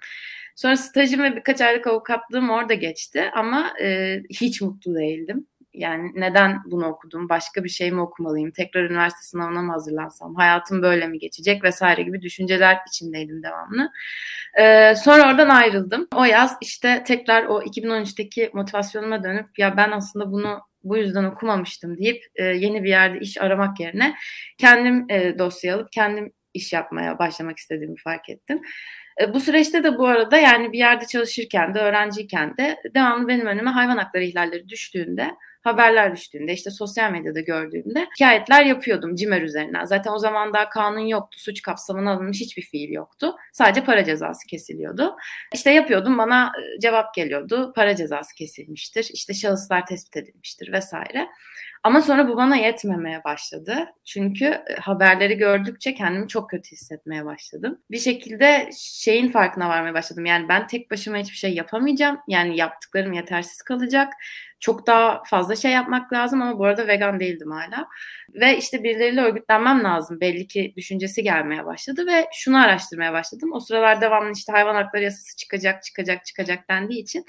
Sonra 0.56 0.78
stajım 0.78 1.24
ve 1.24 1.36
birkaç 1.36 1.62
aylık 1.62 1.88
avukatlığım 1.88 2.50
orada 2.50 2.74
geçti 2.74 3.32
ama 3.36 3.74
e, 3.82 4.20
hiç 4.30 4.62
mutlu 4.62 4.96
değildim. 4.96 5.48
Yani 5.78 6.12
neden 6.16 6.62
bunu 6.66 6.86
okudum? 6.86 7.30
Başka 7.30 7.64
bir 7.64 7.70
şey 7.70 7.92
mi 7.92 8.02
okumalıyım? 8.02 8.52
Tekrar 8.52 8.84
üniversite 8.84 9.22
sınavına 9.22 9.62
mı 9.62 9.72
hazırlansam? 9.72 10.36
Hayatım 10.36 10.82
böyle 10.82 11.08
mi 11.08 11.20
geçecek? 11.20 11.64
Vesaire 11.64 12.02
gibi 12.04 12.22
düşünceler 12.22 12.78
içindeydim 12.88 13.44
devamlı. 13.44 13.92
Ee, 14.60 14.96
sonra 14.96 15.32
oradan 15.32 15.50
ayrıldım. 15.50 16.08
O 16.16 16.26
yaz 16.26 16.58
işte 16.62 17.04
tekrar 17.08 17.46
o 17.46 17.62
2013'teki 17.62 18.52
motivasyonuma 18.54 19.24
dönüp 19.24 19.60
ya 19.60 19.78
ben 19.78 19.92
aslında 19.92 20.32
bunu 20.32 20.60
bu 20.84 20.98
yüzden 20.98 21.24
okumamıştım 21.24 21.98
deyip 21.98 22.24
e, 22.36 22.44
yeni 22.44 22.84
bir 22.84 22.90
yerde 22.90 23.20
iş 23.20 23.42
aramak 23.42 23.80
yerine 23.80 24.16
kendim 24.58 25.06
e, 25.10 25.40
dosya 25.40 25.76
alıp 25.76 25.92
kendim 25.92 26.32
iş 26.54 26.74
yapmaya 26.74 27.20
başlamak 27.20 27.58
istediğimi 27.58 27.96
fark 28.04 28.30
ettim. 28.30 28.62
E, 29.22 29.34
bu 29.34 29.40
süreçte 29.40 29.84
de 29.84 29.98
bu 29.98 30.08
arada 30.08 30.38
yani 30.38 30.72
bir 30.72 30.78
yerde 30.78 31.06
çalışırken 31.06 31.76
de 31.76 31.80
öğrenciyken 31.80 32.58
de 32.58 32.78
devamlı 32.96 33.28
benim 33.28 33.46
önüme 33.46 33.70
hayvan 33.70 33.98
hakları 33.98 34.24
ihlalleri 34.24 34.70
düştüğünde 34.70 35.32
haberler 35.66 36.16
düştüğünde 36.16 36.54
işte 36.54 36.72
sosyal 36.72 37.12
medyada 37.12 37.40
gördüğümde 37.40 38.08
şikayetler 38.18 38.66
yapıyordum 38.66 39.16
CİMER 39.16 39.42
üzerinden. 39.42 39.86
Zaten 39.86 40.12
o 40.12 40.20
zaman 40.20 40.54
daha 40.54 40.70
kanun 40.70 41.00
yoktu. 41.00 41.40
Suç 41.40 41.62
kapsamına 41.62 42.12
alınmış 42.12 42.42
hiçbir 42.42 42.62
fiil 42.62 42.92
yoktu. 42.92 43.36
Sadece 43.54 43.84
para 43.84 44.04
cezası 44.04 44.48
kesiliyordu. 44.48 45.16
İşte 45.54 45.72
yapıyordum 45.72 46.18
bana 46.18 46.46
e, 46.46 46.80
cevap 46.80 47.14
geliyordu. 47.14 47.74
Para 47.76 47.96
cezası 47.96 48.36
kesilmiştir. 48.36 49.10
İşte 49.14 49.34
şahıslar 49.34 49.86
tespit 49.86 50.18
edilmiştir 50.18 50.72
vesaire. 50.72 51.28
Ama 51.86 52.02
sonra 52.02 52.28
bu 52.28 52.38
bana 52.38 52.56
yetmemeye 52.56 53.24
başladı. 53.24 53.86
Çünkü 54.06 54.46
e, 54.46 54.76
haberleri 54.80 55.38
gördükçe 55.38 55.94
kendimi 55.94 56.28
çok 56.28 56.50
kötü 56.50 56.72
hissetmeye 56.72 57.26
başladım. 57.26 57.80
Bir 57.92 57.98
şekilde 57.98 58.70
şeyin 58.78 59.32
farkına 59.32 59.70
varmaya 59.70 59.94
başladım. 59.94 60.26
Yani 60.26 60.50
ben 60.50 60.68
tek 60.68 60.92
başıma 60.92 61.18
hiçbir 61.18 61.38
şey 61.38 61.54
yapamayacağım. 61.54 62.20
Yani 62.28 62.58
yaptıklarım 62.58 63.14
yetersiz 63.14 63.62
kalacak 63.62 64.14
çok 64.60 64.88
daha 64.88 65.22
fazla 65.26 65.56
şey 65.56 65.72
yapmak 65.72 66.14
lazım 66.14 66.42
ama 66.42 66.60
bu 66.60 66.66
arada 66.66 66.88
vegan 66.88 67.20
değildim 67.20 67.52
hala. 67.52 67.88
Ve 68.34 68.58
işte 68.58 68.84
birileriyle 68.84 69.22
örgütlenmem 69.22 69.84
lazım. 69.84 70.20
Belli 70.22 70.48
ki 70.48 70.74
düşüncesi 70.78 71.24
gelmeye 71.24 71.66
başladı 71.66 72.08
ve 72.08 72.28
şunu 72.34 72.64
araştırmaya 72.64 73.14
başladım. 73.14 73.50
O 73.54 73.60
sıralar 73.60 74.02
devamlı 74.02 74.32
işte 74.32 74.52
hayvan 74.52 74.76
hakları 74.76 75.04
yasası 75.04 75.38
çıkacak, 75.38 75.84
çıkacak, 75.84 76.26
çıkacak 76.26 76.70
dendiği 76.70 77.02
için 77.02 77.26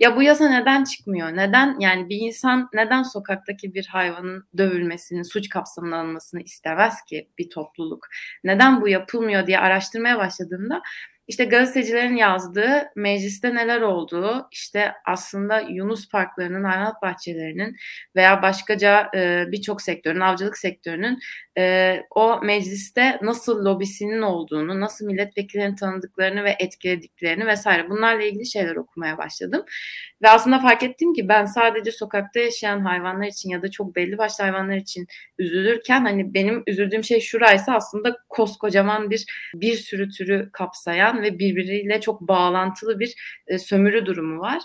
ya 0.00 0.16
bu 0.16 0.22
yasa 0.22 0.48
neden 0.48 0.84
çıkmıyor? 0.84 1.36
Neden 1.36 1.76
yani 1.80 2.08
bir 2.08 2.16
insan 2.16 2.68
neden 2.72 3.02
sokaktaki 3.02 3.74
bir 3.74 3.86
hayvanın 3.86 4.44
dövülmesinin 4.58 5.22
suç 5.22 5.48
kapsamına 5.48 6.00
alınmasını 6.00 6.42
istemez 6.42 6.94
ki 7.08 7.28
bir 7.38 7.50
topluluk? 7.50 8.06
Neden 8.44 8.80
bu 8.80 8.88
yapılmıyor 8.88 9.46
diye 9.46 9.58
araştırmaya 9.58 10.18
başladığımda 10.18 10.82
işte 11.30 11.44
gazetecilerin 11.44 12.16
yazdığı 12.16 12.90
mecliste 12.96 13.54
neler 13.54 13.80
olduğu, 13.80 14.48
işte 14.52 14.92
aslında 15.06 15.60
Yunus 15.60 16.08
parklarının, 16.08 16.64
hayvanat 16.64 17.02
bahçelerinin 17.02 17.76
veya 18.16 18.42
başkaca 18.42 19.10
e, 19.14 19.44
birçok 19.52 19.82
sektörün, 19.82 20.20
avcılık 20.20 20.58
sektörünün 20.58 21.18
e, 21.60 22.06
o 22.10 22.40
mecliste 22.42 23.18
nasıl 23.22 23.64
lobisinin 23.64 24.22
olduğunu, 24.22 24.80
nasıl 24.80 25.06
milletvekillerinin 25.06 25.76
tanıdıklarını 25.76 26.44
ve 26.44 26.56
etkilediklerini 26.58 27.46
vesaire 27.46 27.90
bunlarla 27.90 28.22
ilgili 28.22 28.46
şeyler 28.46 28.76
okumaya 28.76 29.18
başladım. 29.18 29.64
Ve 30.22 30.28
aslında 30.28 30.58
fark 30.58 30.82
ettim 30.82 31.14
ki 31.14 31.28
ben 31.28 31.44
sadece 31.44 31.92
sokakta 31.92 32.40
yaşayan 32.40 32.80
hayvanlar 32.80 33.26
için 33.26 33.50
ya 33.50 33.62
da 33.62 33.70
çok 33.70 33.96
belli 33.96 34.18
başlı 34.18 34.44
hayvanlar 34.44 34.76
için 34.76 35.06
üzülürken 35.38 36.00
hani 36.00 36.34
benim 36.34 36.62
üzüldüğüm 36.66 37.04
şey 37.04 37.20
şuraysa 37.20 37.74
aslında 37.74 38.16
koskocaman 38.28 39.10
bir 39.10 39.26
bir 39.54 39.74
sürü 39.74 40.08
türü 40.08 40.50
kapsayan 40.52 41.22
ve 41.22 41.38
birbiriyle 41.38 42.00
çok 42.00 42.20
bağlantılı 42.20 43.00
bir 43.00 43.14
e, 43.46 43.58
sömürü 43.58 44.06
durumu 44.06 44.40
var. 44.40 44.62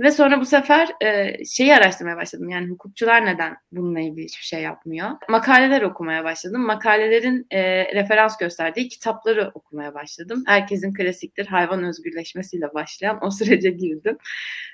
Ve 0.00 0.10
sonra 0.10 0.40
bu 0.40 0.44
sefer 0.44 0.88
e, 1.00 1.44
şeyi 1.44 1.74
araştırmaya 1.74 2.16
başladım. 2.16 2.48
Yani 2.48 2.70
hukukçular 2.70 3.26
neden 3.26 3.56
bununla 3.72 4.00
ilgili 4.00 4.24
hiçbir 4.24 4.44
şey 4.44 4.62
yapmıyor? 4.62 5.10
Makaleler 5.28 5.82
okumaya 5.82 6.24
başladım. 6.24 6.62
Makalelerin 6.66 7.46
e, 7.50 7.84
referans 7.94 8.36
gösterdiği 8.36 8.88
kitapları 8.88 9.50
okumaya 9.54 9.94
başladım. 9.94 10.42
Herkesin 10.46 10.94
klasiktir 10.94 11.46
hayvan 11.46 11.84
özgürleşmesiyle 11.84 12.74
başlayan 12.74 13.18
o 13.22 13.30
sürece 13.30 13.70
girdim. 13.70 14.18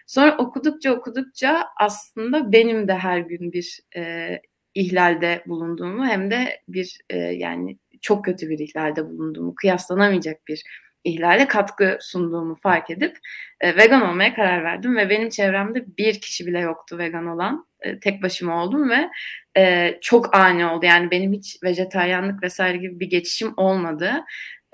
Sonra 0.07 0.37
okudukça 0.39 0.93
okudukça 0.93 1.67
aslında 1.81 2.53
benim 2.53 2.89
de 2.89 2.95
her 2.95 3.19
gün 3.19 3.53
bir 3.53 3.81
e, 3.97 4.29
ihlalde 4.75 5.43
bulunduğumu 5.47 6.07
hem 6.07 6.31
de 6.31 6.61
bir 6.69 6.99
e, 7.11 7.19
yani 7.19 7.79
çok 8.01 8.25
kötü 8.25 8.49
bir 8.49 8.59
ihlalde 8.59 9.07
bulunduğumu 9.07 9.55
kıyaslanamayacak 9.55 10.47
bir 10.49 10.63
ihlale 11.09 11.49
katkı 11.49 11.99
sunduğumu 12.01 12.55
fark 12.55 12.91
edip 12.91 13.17
e, 13.61 13.77
vegan 13.77 14.11
olmaya 14.11 14.35
karar 14.35 14.65
verdim 14.65 14.97
ve 14.97 15.11
benim 15.11 15.29
çevremde 15.29 15.85
bir 15.99 16.21
kişi 16.21 16.47
bile 16.47 16.61
yoktu 16.61 16.99
vegan 16.99 17.27
olan. 17.27 17.69
E, 17.81 18.01
tek 18.01 18.23
başıma 18.23 18.65
oldum 18.65 18.91
ve 18.91 19.09
e, 19.57 19.95
çok 20.01 20.37
ani 20.37 20.67
oldu. 20.67 20.87
Yani 20.87 21.11
benim 21.11 21.33
hiç 21.33 21.57
vejetaryenlik 21.63 22.43
vesaire 22.43 22.77
gibi 22.77 23.01
bir 23.01 23.11
geçişim 23.11 23.55
olmadı 23.57 24.25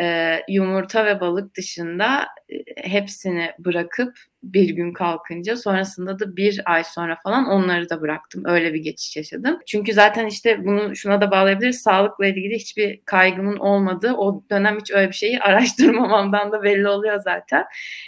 e, 0.00 0.40
yumurta 0.48 1.06
ve 1.06 1.20
balık 1.20 1.56
dışında 1.56 2.26
e, 2.48 2.88
hepsini 2.88 3.50
bırakıp 3.58 4.18
bir 4.42 4.68
gün 4.68 4.92
kalkınca 4.92 5.56
sonrasında 5.56 6.18
da 6.18 6.36
bir 6.36 6.62
ay 6.64 6.84
sonra 6.84 7.16
falan 7.22 7.46
onları 7.46 7.90
da 7.90 8.00
bıraktım. 8.00 8.42
Öyle 8.46 8.74
bir 8.74 8.80
geçiş 8.80 9.16
yaşadım. 9.16 9.58
Çünkü 9.66 9.92
zaten 9.92 10.26
işte 10.26 10.64
bunu 10.64 10.96
şuna 10.96 11.20
da 11.20 11.30
bağlayabiliriz. 11.30 11.82
Sağlıkla 11.82 12.26
ilgili 12.26 12.54
hiçbir 12.54 13.00
kaygımın 13.04 13.56
olmadığı 13.56 14.12
o 14.12 14.44
dönem 14.50 14.78
hiç 14.80 14.90
öyle 14.90 15.08
bir 15.08 15.14
şeyi 15.14 15.40
araştırmamamdan 15.40 16.52
da 16.52 16.62
belli 16.62 16.88
oluyor 16.88 17.20
zaten. 17.24 17.64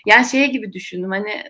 Yani 0.06 0.26
şey 0.26 0.50
gibi 0.50 0.72
düşündüm 0.72 1.10
hani 1.10 1.42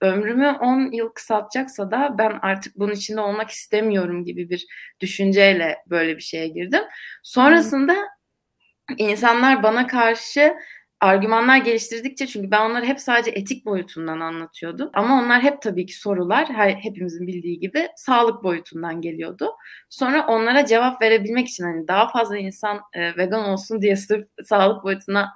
ömrümü 0.00 0.48
10 0.60 0.92
yıl 0.92 1.08
kısaltacaksa 1.08 1.90
da 1.90 2.14
ben 2.18 2.38
artık 2.42 2.78
bunun 2.78 2.92
içinde 2.92 3.20
olmak 3.20 3.50
istemiyorum 3.50 4.24
gibi 4.24 4.50
bir 4.50 4.66
düşünceyle 5.00 5.76
böyle 5.86 6.16
bir 6.16 6.22
şeye 6.22 6.48
girdim. 6.48 6.82
Sonrasında 7.22 7.96
insanlar 8.98 9.62
bana 9.62 9.86
karşı 9.86 10.54
argümanlar 11.00 11.56
geliştirdikçe 11.56 12.26
çünkü 12.26 12.50
ben 12.50 12.70
onları 12.70 12.86
hep 12.86 13.00
sadece 13.00 13.30
etik 13.30 13.66
boyutundan 13.66 14.20
anlatıyordum. 14.20 14.90
Ama 14.92 15.22
onlar 15.22 15.42
hep 15.42 15.62
tabii 15.62 15.86
ki 15.86 15.98
sorular 16.00 16.48
her, 16.48 16.70
hepimizin 16.70 17.26
bildiği 17.26 17.60
gibi 17.60 17.88
sağlık 17.96 18.44
boyutundan 18.44 19.00
geliyordu. 19.00 19.50
Sonra 19.90 20.26
onlara 20.26 20.66
cevap 20.66 21.02
verebilmek 21.02 21.48
için 21.48 21.64
hani 21.64 21.88
daha 21.88 22.08
fazla 22.08 22.38
insan 22.38 22.80
e, 22.92 23.16
vegan 23.16 23.48
olsun 23.48 23.82
diye 23.82 23.96
sırf 23.96 24.26
sağlık 24.44 24.84
boyutuna 24.84 25.28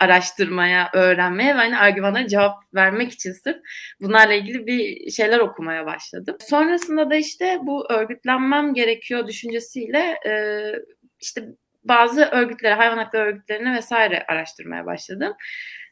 araştırmaya, 0.00 0.90
öğrenmeye 0.94 1.54
ve 1.54 1.58
hani 1.58 1.78
argümanlara 1.78 2.26
cevap 2.28 2.58
vermek 2.74 3.12
için 3.12 3.32
sırf 3.32 3.56
bunlarla 4.00 4.34
ilgili 4.34 4.66
bir 4.66 5.10
şeyler 5.10 5.38
okumaya 5.38 5.86
başladım. 5.86 6.36
Sonrasında 6.40 7.10
da 7.10 7.14
işte 7.14 7.58
bu 7.62 7.92
örgütlenmem 7.92 8.74
gerekiyor 8.74 9.26
düşüncesiyle 9.26 10.18
e, 10.26 10.32
işte 11.20 11.44
bazı 11.84 12.24
örgütlere, 12.24 12.74
hayvan 12.74 12.98
hakları 12.98 13.24
örgütlerine 13.24 13.74
vesaire 13.74 14.24
araştırmaya 14.28 14.86
başladım. 14.86 15.32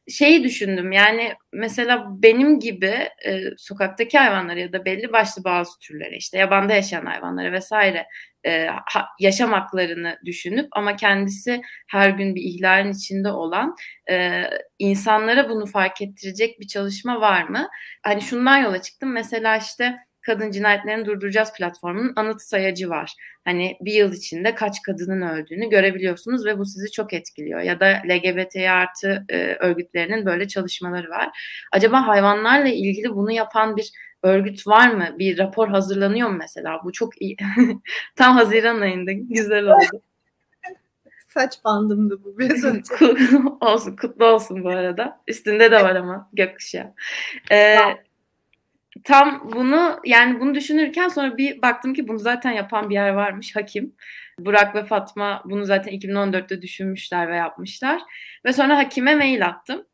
Şeyi 0.08 0.44
düşündüm 0.44 0.92
yani 0.92 1.34
mesela 1.52 2.06
benim 2.22 2.60
gibi 2.60 3.08
e, 3.26 3.40
sokaktaki 3.56 4.18
hayvanları 4.18 4.60
ya 4.60 4.72
da 4.72 4.84
belli 4.84 5.12
başlı 5.12 5.44
bazı 5.44 5.78
türlere 5.78 6.16
işte 6.16 6.38
yabanda 6.38 6.74
yaşayan 6.74 7.06
hayvanları 7.06 7.52
vesaire 7.52 8.06
e, 8.44 8.66
ha, 8.66 9.06
yaşam 9.20 9.52
haklarını 9.52 10.18
düşünüp 10.24 10.68
ama 10.72 10.96
kendisi 10.96 11.60
her 11.90 12.10
gün 12.10 12.34
bir 12.34 12.42
ihlalin 12.42 12.92
içinde 12.92 13.30
olan 13.30 13.74
e, 14.10 14.42
insanlara 14.78 15.48
bunu 15.48 15.66
fark 15.66 16.02
ettirecek 16.02 16.60
bir 16.60 16.66
çalışma 16.66 17.20
var 17.20 17.42
mı? 17.42 17.68
Hani 18.02 18.22
şundan 18.22 18.56
yola 18.58 18.82
çıktım 18.82 19.12
mesela 19.12 19.56
işte 19.56 19.96
Kadın 20.28 20.50
Cinayetlerini 20.50 21.06
Durduracağız 21.06 21.52
platformunun 21.52 22.12
anıt 22.16 22.42
sayacı 22.42 22.88
var. 22.90 23.14
Hani 23.44 23.76
bir 23.80 23.92
yıl 23.92 24.12
içinde 24.12 24.54
kaç 24.54 24.82
kadının 24.82 25.22
öldüğünü 25.22 25.70
görebiliyorsunuz 25.70 26.46
ve 26.46 26.58
bu 26.58 26.64
sizi 26.64 26.90
çok 26.90 27.12
etkiliyor. 27.12 27.60
Ya 27.60 27.80
da 27.80 27.86
LGBT 27.86 28.56
artı 28.56 29.24
e, 29.28 29.56
örgütlerinin 29.60 30.26
böyle 30.26 30.48
çalışmaları 30.48 31.10
var. 31.10 31.28
Acaba 31.72 32.06
hayvanlarla 32.06 32.68
ilgili 32.68 33.14
bunu 33.14 33.32
yapan 33.32 33.76
bir 33.76 33.90
örgüt 34.22 34.66
var 34.66 34.88
mı? 34.90 35.08
Bir 35.18 35.38
rapor 35.38 35.68
hazırlanıyor 35.68 36.28
mu 36.28 36.36
mesela? 36.38 36.80
Bu 36.84 36.92
çok 36.92 37.22
iyi. 37.22 37.36
Tam 38.16 38.36
Haziran 38.36 38.80
ayında 38.80 39.12
güzel 39.12 39.64
oldu. 39.64 40.02
Saç 41.28 41.64
bandımdı 41.64 42.24
bu 42.24 42.38
biraz 42.38 42.64
önce. 42.64 42.94
olsun 43.60 43.96
kutlu 43.96 44.26
olsun 44.26 44.64
bu 44.64 44.68
arada. 44.68 45.20
Üstünde 45.28 45.70
de 45.70 45.82
var 45.82 45.96
ama 45.96 46.30
gökkuşağı. 46.32 46.94
Ee, 47.52 47.76
tam 49.04 49.50
bunu 49.52 50.00
yani 50.04 50.40
bunu 50.40 50.54
düşünürken 50.54 51.08
sonra 51.08 51.36
bir 51.36 51.62
baktım 51.62 51.94
ki 51.94 52.08
bunu 52.08 52.18
zaten 52.18 52.52
yapan 52.52 52.90
bir 52.90 52.94
yer 52.94 53.10
varmış 53.10 53.56
Hakim. 53.56 53.94
Burak 54.38 54.74
ve 54.74 54.84
Fatma 54.84 55.42
bunu 55.44 55.64
zaten 55.64 55.92
2014'te 55.92 56.62
düşünmüşler 56.62 57.28
ve 57.28 57.36
yapmışlar. 57.36 58.02
Ve 58.44 58.52
sonra 58.52 58.78
Hakim'e 58.78 59.14
mail 59.14 59.46
attım. 59.46 59.84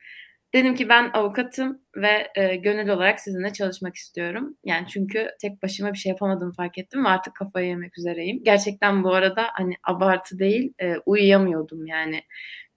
Dedim 0.54 0.75
ki 0.75 0.88
ben 0.88 1.11
avukatım 1.12 1.80
ve 1.96 2.28
e, 2.34 2.56
gönüllü 2.56 2.92
olarak 2.92 3.20
sizinle 3.20 3.52
çalışmak 3.52 3.96
istiyorum. 3.96 4.56
Yani 4.64 4.87
çünkü 4.88 5.28
tek 5.40 5.62
başıma 5.62 5.92
bir 5.92 5.99
şey 5.99 6.11
yapamadığımı 6.11 6.52
fark 6.52 6.78
ettim 6.78 7.04
ve 7.04 7.08
artık 7.08 7.34
kafayı 7.34 7.68
yemek 7.68 7.99
üzereyim. 7.99 8.40
Gerçekten 8.44 9.04
bu 9.04 9.14
arada 9.14 9.46
hani 9.52 9.75
abartı 9.84 10.38
değil 10.38 10.73
e, 10.78 10.96
uyuyamıyordum 11.06 11.87
yani 11.87 12.23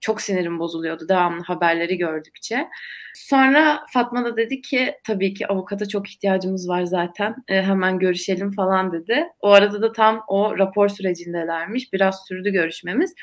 çok 0.00 0.20
sinirim 0.22 0.58
bozuluyordu 0.58 1.08
devamlı 1.08 1.42
haberleri 1.42 1.98
gördükçe. 1.98 2.68
Sonra 3.14 3.84
Fatma 3.92 4.24
da 4.24 4.36
dedi 4.36 4.60
ki 4.60 4.94
tabii 5.04 5.34
ki 5.34 5.46
avukata 5.46 5.88
çok 5.88 6.08
ihtiyacımız 6.08 6.68
var 6.68 6.84
zaten 6.84 7.34
e, 7.48 7.62
hemen 7.62 7.98
görüşelim 7.98 8.50
falan 8.50 8.92
dedi. 8.92 9.24
O 9.40 9.48
arada 9.48 9.82
da 9.82 9.92
tam 9.92 10.24
o 10.28 10.58
rapor 10.58 10.88
sürecindelermiş 10.88 11.92
biraz 11.92 12.26
sürdü 12.28 12.50
görüşmemiz. 12.50 13.14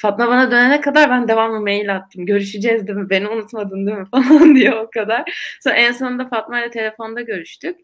Fatma 0.00 0.28
bana 0.28 0.50
dönene 0.50 0.80
kadar 0.80 1.10
ben 1.10 1.28
devamlı 1.28 1.60
mail 1.60 1.96
attım. 1.96 2.26
Görüşeceğiz 2.26 2.86
değil 2.86 2.98
mi? 2.98 3.10
Beni 3.10 3.28
unutmadın 3.28 3.86
değil 3.86 3.98
mi? 3.98 4.06
falan 4.10 4.54
diye 4.56 4.74
o 4.74 4.90
kadar. 4.90 5.32
Sonra 5.60 5.74
en 5.74 5.92
sonunda 5.92 6.26
Fatma 6.28 6.60
ile 6.60 6.70
telefonda 6.70 7.20
görüştük. 7.20 7.78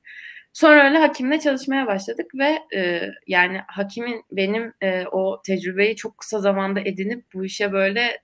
Sonra 0.53 0.85
öyle 0.85 0.99
hakimle 0.99 1.41
çalışmaya 1.41 1.87
başladık 1.87 2.27
ve 2.35 2.59
e, 2.79 3.11
yani 3.27 3.61
hakimin 3.67 4.25
benim 4.33 4.73
e, 4.81 5.05
o 5.13 5.43
tecrübeyi 5.47 5.97
çok 5.97 6.19
kısa 6.19 6.39
zamanda 6.39 6.81
edinip 6.81 7.25
bu 7.35 7.45
işe 7.45 7.73
böyle 7.73 8.21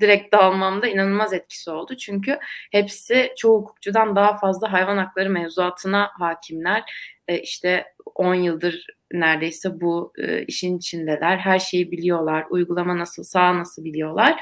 direkt 0.00 0.34
dalmamda 0.34 0.86
inanılmaz 0.86 1.32
etkisi 1.32 1.70
oldu. 1.70 1.96
Çünkü 1.96 2.38
hepsi 2.72 3.32
çoğu 3.38 3.60
hukukçudan 3.60 4.16
daha 4.16 4.36
fazla 4.36 4.72
hayvan 4.72 4.96
hakları 4.96 5.30
mevzuatına 5.30 6.10
hakimler. 6.18 6.82
E, 7.28 7.38
işte 7.38 7.84
10 8.14 8.34
yıldır 8.34 8.86
neredeyse 9.12 9.80
bu 9.80 10.12
e, 10.18 10.42
işin 10.44 10.78
içindeler. 10.78 11.38
Her 11.38 11.58
şeyi 11.58 11.90
biliyorlar. 11.92 12.44
Uygulama 12.50 12.98
nasıl, 12.98 13.22
sağ 13.22 13.58
nasıl 13.58 13.84
biliyorlar. 13.84 14.40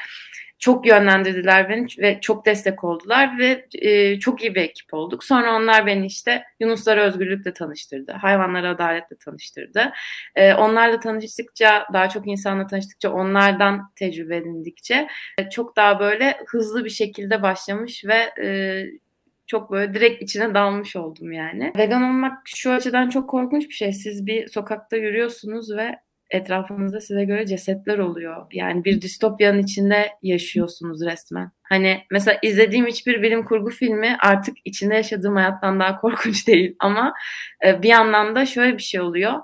çok 0.59 0.87
yönlendirdiler 0.87 1.69
beni 1.69 1.87
ve 1.99 2.19
çok 2.21 2.47
destek 2.47 2.85
oldular 2.85 3.39
ve 3.39 3.67
e, 3.75 4.19
çok 4.21 4.43
iyi 4.43 4.55
bir 4.55 4.61
ekip 4.61 4.95
olduk. 4.95 5.25
Sonra 5.25 5.57
onlar 5.57 5.87
beni 5.87 6.07
işte 6.07 6.45
Yunuslara 6.61 7.03
özgürlükle 7.03 7.53
tanıştırdı. 7.53 8.13
Hayvanlara 8.13 8.71
adaletle 8.71 9.17
tanıştırdı. 9.17 9.93
E, 10.37 10.55
onlarla 10.55 11.01
tanıştıkça, 11.01 11.87
daha 11.93 12.09
çok 12.09 12.29
insanla 12.29 12.67
tanıştıkça, 12.67 13.13
onlardan 13.13 13.93
tecrübe 13.97 14.37
edindikçe 14.37 15.09
e, 15.39 15.51
çok 15.51 15.77
daha 15.77 16.01
böyle 16.01 16.37
hızlı 16.47 16.85
bir 16.85 16.91
şekilde 16.91 17.43
başlamış 17.43 18.05
ve 18.05 18.45
e, 18.45 18.85
çok 19.49 19.71
böyle 19.71 19.95
direkt 19.95 20.23
içine 20.23 20.55
dalmış 20.55 20.97
oldum 20.97 21.33
yani. 21.33 21.73
Vegan 21.77 22.03
olmak 22.03 22.39
şu 22.47 22.73
açıdan 22.73 23.09
çok 23.09 23.31
korkunç 23.31 23.69
bir 23.69 23.75
şey. 23.75 23.93
Siz 23.93 24.27
bir 24.27 24.49
sokakta 24.49 24.97
yürüyorsunuz 24.97 25.77
ve 25.77 25.95
etrafınızda 26.31 27.01
size 27.01 27.25
göre 27.25 27.47
cesetler 27.47 27.99
oluyor. 27.99 28.47
Yani 28.53 28.85
bir 28.85 29.03
distopyanın 29.03 29.59
içinde 29.59 30.11
yaşıyorsunuz 30.23 31.07
resmen. 31.07 31.51
Hani 31.63 32.01
mesela 32.11 32.39
izlediğim 32.43 32.87
hiçbir 32.87 33.23
bilim 33.23 33.45
kurgu 33.45 33.71
filmi 33.71 34.17
artık 34.21 34.57
içinde 34.65 34.95
yaşadığım 34.95 35.37
hayattan 35.37 35.81
daha 35.81 35.97
korkunç 35.97 36.47
değil. 36.49 36.77
Ama 36.81 37.15
e, 37.67 37.83
bir 37.83 37.89
yandan 37.89 38.35
da 38.35 38.47
şöyle 38.47 38.79
bir 38.79 38.83
şey 38.83 39.01
oluyor. 39.01 39.35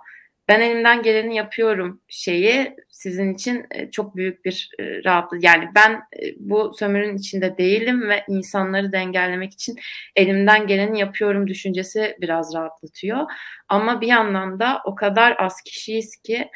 Ben 0.48 0.60
elimden 0.60 1.02
geleni 1.02 1.36
yapıyorum 1.36 2.00
şeyi 2.08 2.76
sizin 2.88 3.34
için 3.34 3.66
e, 3.70 3.90
çok 3.90 4.16
büyük 4.16 4.44
bir 4.44 4.70
e, 4.78 5.04
rahatlık. 5.04 5.44
Yani 5.44 5.68
ben 5.74 6.02
bu 6.36 6.72
sömürün 6.78 7.16
içinde 7.16 7.58
değilim 7.58 8.08
ve 8.08 8.24
insanları 8.28 8.92
dengellemek 8.92 9.52
için 9.52 9.76
elimden 10.16 10.66
geleni 10.66 11.00
yapıyorum 11.00 11.46
düşüncesi 11.46 12.16
biraz 12.20 12.54
rahatlatıyor. 12.54 13.26
Ama 13.68 14.00
bir 14.00 14.06
yandan 14.06 14.60
da 14.60 14.82
o 14.84 14.94
kadar 14.94 15.36
az 15.38 15.62
kişiyiz 15.62 16.16
ki 16.16 16.50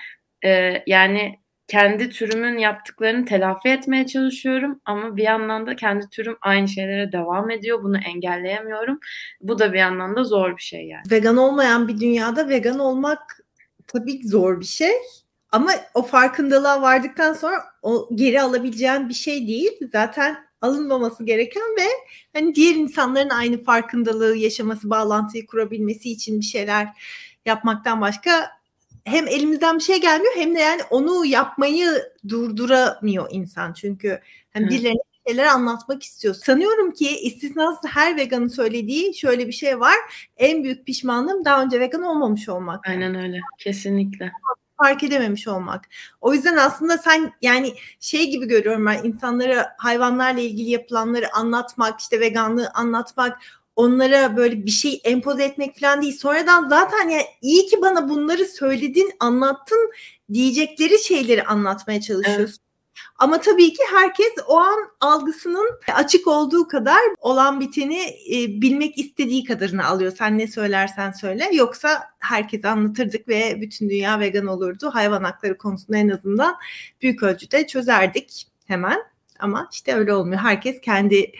e, 0.44 0.82
yani 0.86 1.38
kendi 1.68 2.10
türümün 2.10 2.58
yaptıklarını 2.58 3.24
telafi 3.24 3.68
etmeye 3.68 4.06
çalışıyorum 4.06 4.80
ama 4.84 5.16
bir 5.16 5.22
yandan 5.22 5.66
da 5.66 5.76
kendi 5.76 6.08
türüm 6.08 6.36
aynı 6.40 6.68
şeylere 6.68 7.12
devam 7.12 7.50
ediyor. 7.50 7.82
Bunu 7.82 7.98
engelleyemiyorum. 7.98 8.98
Bu 9.40 9.58
da 9.58 9.72
bir 9.72 9.78
yandan 9.78 10.16
da 10.16 10.24
zor 10.24 10.56
bir 10.56 10.62
şey 10.62 10.86
yani. 10.86 11.02
Vegan 11.10 11.36
olmayan 11.36 11.88
bir 11.88 12.00
dünyada 12.00 12.48
vegan 12.48 12.78
olmak 12.78 13.20
tabii 13.88 14.28
zor 14.28 14.60
bir 14.60 14.64
şey. 14.64 14.92
Ama 15.52 15.72
o 15.94 16.02
farkındalığa 16.02 16.82
vardıktan 16.82 17.32
sonra 17.32 17.64
o 17.82 18.08
geri 18.14 18.42
alabileceğin 18.42 19.08
bir 19.08 19.14
şey 19.14 19.48
değil. 19.48 19.72
Zaten 19.92 20.48
alınmaması 20.60 21.24
gereken 21.24 21.62
ve 21.62 21.86
hani 22.32 22.54
diğer 22.54 22.74
insanların 22.74 23.30
aynı 23.30 23.64
farkındalığı 23.64 24.36
yaşaması, 24.36 24.90
bağlantıyı 24.90 25.46
kurabilmesi 25.46 26.10
için 26.10 26.40
bir 26.40 26.44
şeyler 26.44 26.88
yapmaktan 27.46 28.00
başka 28.00 28.50
hem 29.04 29.28
elimizden 29.28 29.78
bir 29.78 29.82
şey 29.82 30.00
gelmiyor 30.00 30.32
hem 30.36 30.54
de 30.54 30.60
yani 30.60 30.82
onu 30.90 31.26
yapmayı 31.26 32.12
durduramıyor 32.28 33.28
insan. 33.30 33.72
Çünkü 33.72 34.20
hani 34.52 34.68
birilerine 34.68 35.07
şeyler 35.28 35.46
anlatmak 35.46 36.02
istiyor. 36.02 36.34
Sanıyorum 36.34 36.90
ki 36.90 37.20
istisnasız 37.20 37.90
her 37.90 38.16
veganın 38.16 38.48
söylediği 38.48 39.14
şöyle 39.14 39.46
bir 39.46 39.52
şey 39.52 39.80
var. 39.80 39.96
En 40.36 40.64
büyük 40.64 40.86
pişmanlığım 40.86 41.44
daha 41.44 41.62
önce 41.62 41.80
vegan 41.80 42.02
olmamış 42.02 42.48
olmak. 42.48 42.88
Aynen 42.88 43.14
öyle. 43.14 43.40
Kesinlikle 43.58 44.32
fark 44.78 45.02
edememiş 45.02 45.48
olmak. 45.48 45.88
O 46.20 46.34
yüzden 46.34 46.56
aslında 46.56 46.98
sen 46.98 47.32
yani 47.42 47.74
şey 48.00 48.30
gibi 48.30 48.48
görüyorum 48.48 48.86
ben 48.86 49.04
insanlara 49.04 49.74
hayvanlarla 49.78 50.40
ilgili 50.40 50.70
yapılanları 50.70 51.34
anlatmak, 51.34 52.00
işte 52.00 52.20
veganlığı 52.20 52.70
anlatmak, 52.74 53.38
onlara 53.76 54.36
böyle 54.36 54.66
bir 54.66 54.70
şey 54.70 55.00
empoze 55.04 55.44
etmek 55.44 55.80
falan 55.80 56.02
değil. 56.02 56.18
Sonradan 56.18 56.68
zaten 56.68 57.08
yani 57.08 57.22
iyi 57.42 57.66
ki 57.66 57.82
bana 57.82 58.08
bunları 58.08 58.44
söyledin, 58.44 59.12
anlattın 59.20 59.90
diyecekleri 60.32 60.98
şeyleri 60.98 61.44
anlatmaya 61.44 62.00
çalışıyorsun. 62.00 62.44
Evet. 62.44 62.67
Ama 63.18 63.40
tabii 63.40 63.72
ki 63.72 63.82
herkes 63.94 64.32
o 64.46 64.58
an 64.58 64.78
algısının 65.00 65.70
açık 65.94 66.26
olduğu 66.26 66.68
kadar 66.68 67.00
olan 67.20 67.60
biteni 67.60 68.00
e, 68.30 68.62
bilmek 68.62 68.98
istediği 68.98 69.44
kadarını 69.44 69.86
alıyor. 69.86 70.12
Sen 70.18 70.38
ne 70.38 70.46
söylersen 70.46 71.12
söyle. 71.12 71.50
Yoksa 71.52 72.10
herkes 72.18 72.64
anlatırdık 72.64 73.28
ve 73.28 73.60
bütün 73.60 73.90
dünya 73.90 74.20
vegan 74.20 74.46
olurdu. 74.46 74.90
Hayvan 74.94 75.24
hakları 75.24 75.58
konusunda 75.58 75.98
en 75.98 76.08
azından 76.08 76.56
büyük 77.02 77.22
ölçüde 77.22 77.66
çözerdik 77.66 78.46
hemen. 78.66 79.02
Ama 79.38 79.68
işte 79.72 79.94
öyle 79.94 80.14
olmuyor. 80.14 80.40
Herkes 80.40 80.80
kendi 80.80 81.32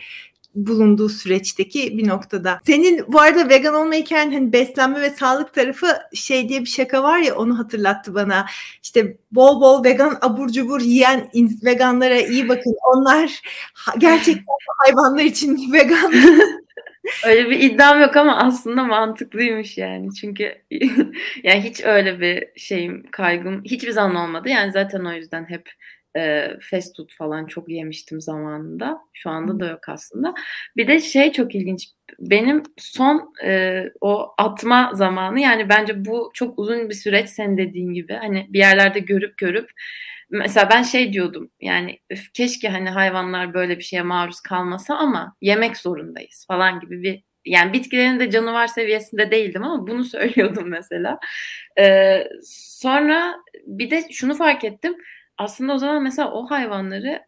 bulunduğu 0.55 1.09
süreçteki 1.09 1.97
bir 1.97 2.07
noktada. 2.07 2.59
Senin 2.65 3.05
bu 3.07 3.19
arada 3.21 3.49
vegan 3.49 3.73
olma 3.73 3.93
hikayen 3.93 4.31
hani 4.31 4.53
beslenme 4.53 5.01
ve 5.01 5.09
sağlık 5.09 5.53
tarafı 5.53 5.87
şey 6.13 6.49
diye 6.49 6.61
bir 6.61 6.65
şaka 6.65 7.03
var 7.03 7.19
ya 7.19 7.35
onu 7.35 7.59
hatırlattı 7.59 8.15
bana. 8.15 8.45
İşte 8.83 9.17
bol 9.31 9.61
bol 9.61 9.83
vegan 9.83 10.17
abur 10.21 10.49
cubur 10.49 10.81
yiyen 10.81 11.29
veganlara 11.65 12.19
iyi 12.19 12.49
bakın. 12.49 12.75
Onlar 12.85 13.41
gerçekten 13.97 14.55
hayvanlar 14.77 15.23
için 15.23 15.73
vegan. 15.73 16.13
öyle 17.25 17.49
bir 17.49 17.59
iddiam 17.59 18.01
yok 18.01 18.17
ama 18.17 18.37
aslında 18.37 18.83
mantıklıymış 18.83 19.77
yani. 19.77 20.13
Çünkü 20.13 20.55
yani 21.43 21.61
hiç 21.61 21.81
öyle 21.83 22.19
bir 22.19 22.59
şeyim, 22.59 23.03
kaygım 23.11 23.63
hiçbir 23.63 23.91
zaman 23.91 24.15
olmadı. 24.15 24.49
Yani 24.49 24.71
zaten 24.71 25.05
o 25.05 25.13
yüzden 25.13 25.49
hep 25.49 25.69
e, 26.17 26.47
fast 26.71 26.97
food 26.97 27.09
falan 27.17 27.45
çok 27.45 27.69
yemiştim 27.69 28.21
zamanında. 28.21 28.99
Şu 29.13 29.29
anda 29.29 29.59
da 29.59 29.67
yok 29.67 29.89
aslında. 29.89 30.33
Bir 30.77 30.87
de 30.87 30.99
şey 30.99 31.31
çok 31.31 31.55
ilginç. 31.55 31.87
Benim 32.19 32.63
son 32.77 33.33
e, 33.43 33.83
o 34.01 34.33
atma 34.37 34.91
zamanı 34.93 35.39
yani 35.39 35.69
bence 35.69 36.05
bu 36.05 36.31
çok 36.33 36.59
uzun 36.59 36.89
bir 36.89 36.95
süreç 36.95 37.29
sen 37.29 37.57
dediğin 37.57 37.93
gibi. 37.93 38.13
Hani 38.13 38.47
bir 38.49 38.59
yerlerde 38.59 38.99
görüp 38.99 39.37
görüp 39.37 39.69
mesela 40.29 40.69
ben 40.69 40.83
şey 40.83 41.13
diyordum 41.13 41.51
yani 41.61 41.99
öf, 42.09 42.33
keşke 42.33 42.69
hani 42.69 42.89
hayvanlar 42.89 43.53
böyle 43.53 43.77
bir 43.77 43.83
şeye 43.83 44.01
maruz 44.01 44.41
kalmasa 44.41 44.95
ama 44.95 45.35
yemek 45.41 45.77
zorundayız 45.77 46.45
falan 46.47 46.79
gibi 46.79 47.03
bir 47.03 47.23
yani 47.45 47.73
bitkilerin 47.73 48.19
de 48.19 48.31
canavar 48.31 48.67
seviyesinde 48.67 49.31
değildim 49.31 49.63
ama 49.63 49.87
bunu 49.87 50.03
söylüyordum 50.05 50.69
mesela. 50.69 51.19
Ee, 51.79 52.27
sonra 52.43 53.35
bir 53.65 53.91
de 53.91 54.03
şunu 54.11 54.35
fark 54.35 54.63
ettim 54.63 54.95
aslında 55.39 55.73
o 55.75 55.79
zaman 55.79 56.03
mesela 56.03 56.33
o 56.33 56.51
hayvanları 56.51 57.23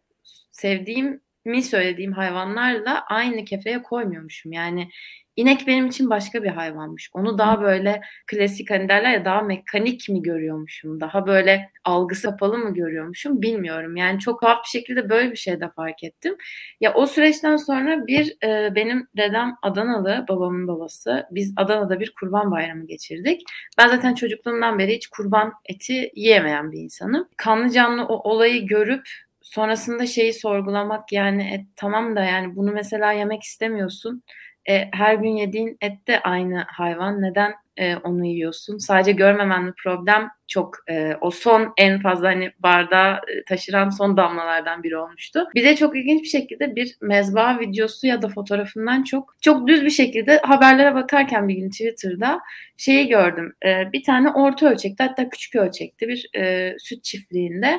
sevdiğim 0.52 1.21
mi 1.44 1.62
söylediğim 1.62 2.12
hayvanlarla 2.12 3.04
aynı 3.08 3.44
kefeye 3.44 3.82
koymuyormuşum. 3.82 4.52
Yani 4.52 4.88
inek 5.36 5.66
benim 5.66 5.86
için 5.86 6.10
başka 6.10 6.42
bir 6.42 6.48
hayvanmış. 6.48 7.10
Onu 7.14 7.38
daha 7.38 7.62
böyle 7.62 8.00
klasik 8.26 8.70
hani 8.70 8.88
derler 8.88 9.12
ya 9.12 9.24
daha 9.24 9.42
mekanik 9.42 10.08
mi 10.08 10.22
görüyormuşum? 10.22 11.00
Daha 11.00 11.26
böyle 11.26 11.70
algısı 11.84 12.30
kapalı 12.30 12.58
mı 12.58 12.74
görüyormuşum 12.74 13.42
bilmiyorum. 13.42 13.96
Yani 13.96 14.20
çok 14.20 14.40
tuhaf 14.40 14.64
bir 14.64 14.68
şekilde 14.68 15.08
böyle 15.10 15.30
bir 15.30 15.36
şey 15.36 15.60
de 15.60 15.70
fark 15.76 16.04
ettim. 16.04 16.36
Ya 16.80 16.94
o 16.94 17.06
süreçten 17.06 17.56
sonra 17.56 18.06
bir 18.06 18.36
e, 18.44 18.74
benim 18.74 19.08
dedem 19.16 19.56
Adanalı, 19.62 20.24
babamın 20.28 20.68
babası. 20.68 21.26
Biz 21.30 21.54
Adana'da 21.56 22.00
bir 22.00 22.12
kurban 22.20 22.50
bayramı 22.50 22.86
geçirdik. 22.86 23.42
Ben 23.78 23.88
zaten 23.88 24.14
çocukluğumdan 24.14 24.78
beri 24.78 24.94
hiç 24.94 25.06
kurban 25.06 25.52
eti 25.64 26.10
yiyemeyen 26.14 26.72
bir 26.72 26.78
insanım. 26.78 27.28
Kanlı 27.36 27.70
canlı 27.70 28.04
o 28.04 28.30
olayı 28.30 28.66
görüp 28.66 29.08
sonrasında 29.52 30.06
şeyi 30.06 30.32
sorgulamak 30.32 31.12
yani 31.12 31.54
et, 31.54 31.66
tamam 31.76 32.16
da 32.16 32.24
yani 32.24 32.56
bunu 32.56 32.72
mesela 32.72 33.12
yemek 33.12 33.42
istemiyorsun 33.42 34.22
e, 34.68 34.88
her 34.92 35.14
gün 35.14 35.36
yediğin 35.36 35.76
et 35.80 36.06
de 36.06 36.20
aynı 36.20 36.64
hayvan. 36.68 37.22
Neden 37.22 37.54
e, 37.76 37.96
onu 37.96 38.24
yiyorsun? 38.24 38.78
Sadece 38.78 39.12
görmemen 39.12 39.72
problem 39.82 40.28
çok 40.48 40.76
e, 40.90 41.16
o 41.20 41.30
son 41.30 41.72
en 41.76 42.00
fazla 42.00 42.28
hani 42.28 42.52
bardağı 42.58 43.14
e, 43.16 43.44
taşıran 43.48 43.90
son 43.90 44.16
damlalardan 44.16 44.82
biri 44.82 44.96
olmuştu. 44.96 45.44
Bir 45.54 45.64
de 45.64 45.76
çok 45.76 45.96
ilginç 45.96 46.22
bir 46.22 46.28
şekilde 46.28 46.76
bir 46.76 46.96
mezba 47.00 47.60
videosu 47.60 48.06
ya 48.06 48.22
da 48.22 48.28
fotoğrafından 48.28 49.02
çok 49.02 49.36
çok 49.40 49.68
düz 49.68 49.84
bir 49.84 49.90
şekilde 49.90 50.38
haberlere 50.38 50.94
bakarken 50.94 51.48
bir 51.48 51.54
gün 51.54 51.70
Twitter'da 51.70 52.40
şeyi 52.76 53.08
gördüm. 53.08 53.52
E, 53.66 53.92
bir 53.92 54.02
tane 54.02 54.30
orta 54.30 54.70
ölçekte 54.70 55.04
hatta 55.04 55.28
küçük 55.28 55.56
ölçekte 55.56 56.08
bir 56.08 56.30
e, 56.36 56.74
süt 56.78 57.04
çiftliğinde 57.04 57.78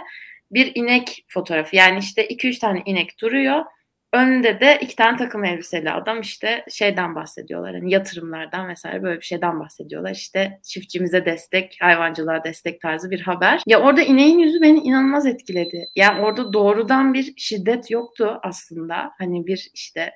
bir 0.54 0.72
inek 0.76 1.26
fotoğrafı. 1.28 1.76
Yani 1.76 2.00
işte 2.00 2.28
2-3 2.28 2.60
tane 2.60 2.82
inek 2.86 3.22
duruyor 3.22 3.66
Önünde 4.14 4.60
de 4.60 4.80
iki 4.82 4.96
tane 4.96 5.18
takım 5.18 5.44
elbiseli 5.44 5.92
adam 5.92 6.22
işte 6.22 6.66
şeyden 6.70 7.16
bahsediyorlar. 7.16 7.76
Hani 7.76 7.94
yatırımlardan 7.94 8.68
vesaire 8.68 9.04
böyle 9.04 9.20
bir 9.20 9.26
şeyden 9.26 9.60
bahsediyorlar. 9.60 10.12
İşte 10.12 10.60
çiftçimize 10.64 11.26
destek, 11.26 11.78
hayvancılığa 11.82 12.44
destek 12.44 12.82
tarzı 12.82 13.12
bir 13.12 13.22
haber. 13.22 13.62
Ya 13.68 13.82
orada 13.82 14.02
ineğin 14.02 14.40
yüzü 14.40 14.62
beni 14.62 14.80
inanılmaz 14.80 15.26
etkiledi. 15.26 15.86
Yani 15.96 16.22
orada 16.22 16.54
doğrudan 16.54 17.14
bir 17.14 17.34
şiddet 17.38 17.92
yoktu 17.92 18.40
aslında. 18.44 19.12
Hani 19.18 19.48
bir 19.48 19.72
işte 19.74 20.12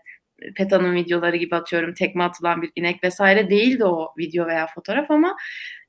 PETA'nın 0.55 0.95
videoları 0.95 1.37
gibi 1.37 1.55
atıyorum 1.55 1.93
tekme 1.93 2.23
atılan 2.23 2.61
bir 2.61 2.71
inek 2.75 3.03
vesaire 3.03 3.49
değildi 3.49 3.85
o 3.85 4.13
video 4.17 4.47
veya 4.47 4.67
fotoğraf 4.75 5.11
ama 5.11 5.35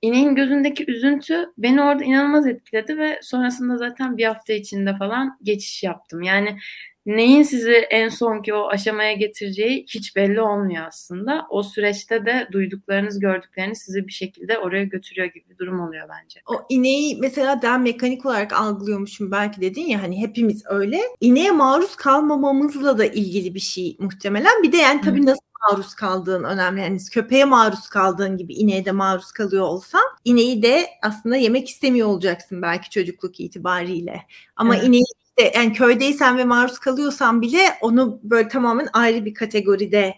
ineğin 0.03 0.35
gözündeki 0.35 0.91
üzüntü 0.91 1.53
beni 1.59 1.83
orada 1.83 2.05
inanılmaz 2.05 2.47
etkiledi 2.47 2.99
ve 2.99 3.19
sonrasında 3.23 3.77
zaten 3.77 4.17
bir 4.17 4.25
hafta 4.25 4.53
içinde 4.53 4.97
falan 4.97 5.39
geçiş 5.43 5.83
yaptım. 5.83 6.23
Yani 6.23 6.59
neyin 7.07 7.43
sizi 7.43 7.73
en 7.73 8.09
sonki 8.09 8.55
o 8.55 8.69
aşamaya 8.69 9.13
getireceği 9.13 9.87
hiç 9.89 10.17
belli 10.17 10.41
olmuyor 10.41 10.87
aslında. 10.87 11.47
O 11.51 11.63
süreçte 11.63 12.27
de 12.27 12.49
duyduklarınız, 12.53 13.21
gördükleriniz 13.21 13.79
sizi 13.79 14.07
bir 14.07 14.13
şekilde 14.13 14.59
oraya 14.59 14.85
götürüyor 14.85 15.27
gibi 15.27 15.45
bir 15.51 15.59
durum 15.59 15.81
oluyor 15.81 16.09
bence. 16.09 16.41
O 16.47 16.67
ineği 16.69 17.17
mesela 17.21 17.63
daha 17.63 17.79
mekanik 17.79 18.27
olarak 18.27 18.53
algılıyormuşum 18.53 19.31
belki 19.31 19.61
dedin 19.61 19.87
ya 19.87 20.03
hani 20.03 20.21
hepimiz 20.21 20.63
öyle. 20.69 21.01
İneğe 21.21 21.51
maruz 21.51 21.97
kalmamamızla 21.97 22.99
da 22.99 23.05
ilgili 23.05 23.55
bir 23.55 23.61
şey 23.61 23.97
muhtemelen. 23.99 24.63
Bir 24.63 24.73
de 24.73 24.77
yani 24.77 25.01
tabii 25.01 25.27
nasıl 25.27 25.49
maruz 25.71 25.95
kaldığın 25.95 26.45
önemli. 26.45 26.81
Yani 26.81 26.99
köpeğe 27.13 27.45
maruz 27.45 27.89
kaldığın 27.89 28.37
gibi 28.37 28.55
ineğe 28.55 28.85
de 28.85 28.93
maruz 28.93 29.33
kalıyor 29.33 29.65
olsan 29.65 30.03
ineği 30.25 30.63
de 30.63 30.87
aslında 31.03 31.37
yemek 31.37 31.69
istemiyor 31.69 32.09
olacaksın 32.09 32.63
belki 32.63 32.91
çocukluk 32.91 33.41
itibariyle. 33.41 34.23
Ama 34.57 34.77
evet. 34.77 34.89
ineği 34.89 35.05
işte 35.39 35.53
yani 35.59 35.73
köydeysen 35.73 36.39
ve 36.39 36.45
maruz 36.45 36.79
kalıyorsan 36.79 37.43
bile 37.43 37.75
onu 37.81 38.21
böyle 38.23 38.49
tamamen 38.49 38.89
ayrı 38.93 39.25
bir 39.25 39.35
kategoride 39.35 40.15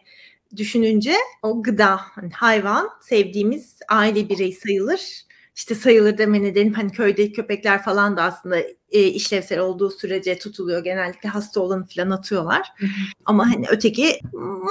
düşününce 0.56 1.14
o 1.42 1.62
gıda, 1.62 1.96
hani 1.96 2.30
hayvan 2.32 2.90
sevdiğimiz 3.00 3.78
aile 3.88 4.28
bireyi 4.28 4.52
sayılır. 4.52 5.00
İşte 5.56 5.74
sayılır 5.74 6.18
deme 6.18 6.42
nedenim 6.42 6.72
hani 6.72 6.92
köydeki 6.92 7.32
köpekler 7.32 7.82
falan 7.82 8.16
da 8.16 8.22
aslında 8.22 8.58
e, 8.90 9.02
işlevsel 9.02 9.58
olduğu 9.58 9.90
sürece 9.90 10.38
tutuluyor. 10.38 10.84
Genellikle 10.84 11.28
hasta 11.28 11.60
olanı 11.60 11.86
falan 11.86 12.10
atıyorlar. 12.10 12.68
Ama 13.24 13.50
hani 13.50 13.66
öteki 13.70 14.20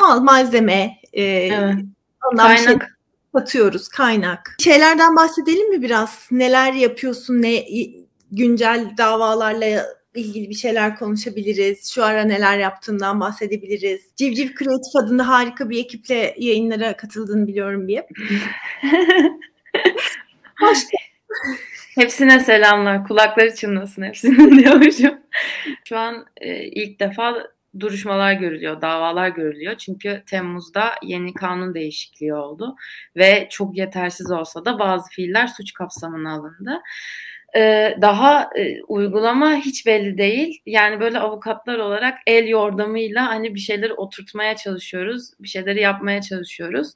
mal 0.01 0.19
malzeme 0.19 0.91
e, 1.13 1.23
evet. 1.23 1.75
ondan 2.31 2.55
kaynak. 2.55 2.81
Şey 2.81 2.89
atıyoruz 3.33 3.87
kaynak. 3.87 4.55
Şeylerden 4.59 5.15
bahsedelim 5.15 5.69
mi 5.69 5.81
biraz? 5.81 6.27
Neler 6.31 6.73
yapıyorsun? 6.73 7.41
Ne 7.41 7.65
güncel 8.31 8.93
davalarla 8.97 9.98
ilgili 10.15 10.49
bir 10.49 10.55
şeyler 10.55 10.95
konuşabiliriz. 10.95 11.91
Şu 11.93 12.03
ara 12.05 12.23
neler 12.23 12.57
yaptığından 12.57 13.19
bahsedebiliriz. 13.19 14.01
Civciv 14.15 14.53
Kreatif 14.53 14.95
adında 14.95 15.27
harika 15.27 15.69
bir 15.69 15.79
ekiple 15.79 16.35
yayınlara 16.37 16.97
katıldığını 16.97 17.47
biliyorum 17.47 17.87
bir. 17.87 17.99
Hoş 20.59 20.77
Hepsine 21.95 22.39
selamlar. 22.39 23.07
Kulakları 23.07 23.55
çınlasın 23.55 24.01
hepsinin 24.01 24.59
diyormuşum. 24.63 25.19
Şu 25.85 25.97
an 25.97 26.25
e, 26.37 26.63
ilk 26.63 26.99
defa 26.99 27.47
duruşmalar 27.79 28.33
görülüyor, 28.33 28.81
davalar 28.81 29.29
görülüyor. 29.29 29.75
Çünkü 29.75 30.23
Temmuz'da 30.29 30.91
yeni 31.03 31.33
kanun 31.33 31.73
değişikliği 31.73 32.33
oldu 32.33 32.75
ve 33.15 33.47
çok 33.51 33.77
yetersiz 33.77 34.31
olsa 34.31 34.65
da 34.65 34.79
bazı 34.79 35.09
fiiller 35.09 35.47
suç 35.47 35.73
kapsamına 35.73 36.33
alındı. 36.33 36.81
Ee, 37.57 37.97
daha 38.01 38.49
e, 38.57 38.81
uygulama 38.87 39.55
hiç 39.55 39.85
belli 39.85 40.17
değil. 40.17 40.61
Yani 40.65 40.99
böyle 40.99 41.19
avukatlar 41.19 41.79
olarak 41.79 42.17
el 42.27 42.47
yordamıyla 42.47 43.27
hani 43.27 43.55
bir 43.55 43.59
şeyleri 43.59 43.93
oturtmaya 43.93 44.55
çalışıyoruz, 44.55 45.31
bir 45.39 45.47
şeyleri 45.47 45.81
yapmaya 45.81 46.21
çalışıyoruz. 46.21 46.93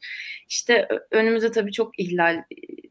İşte 0.49 0.87
önümüze 1.11 1.51
tabii 1.51 1.71
çok 1.71 1.99
ihlal 1.99 2.43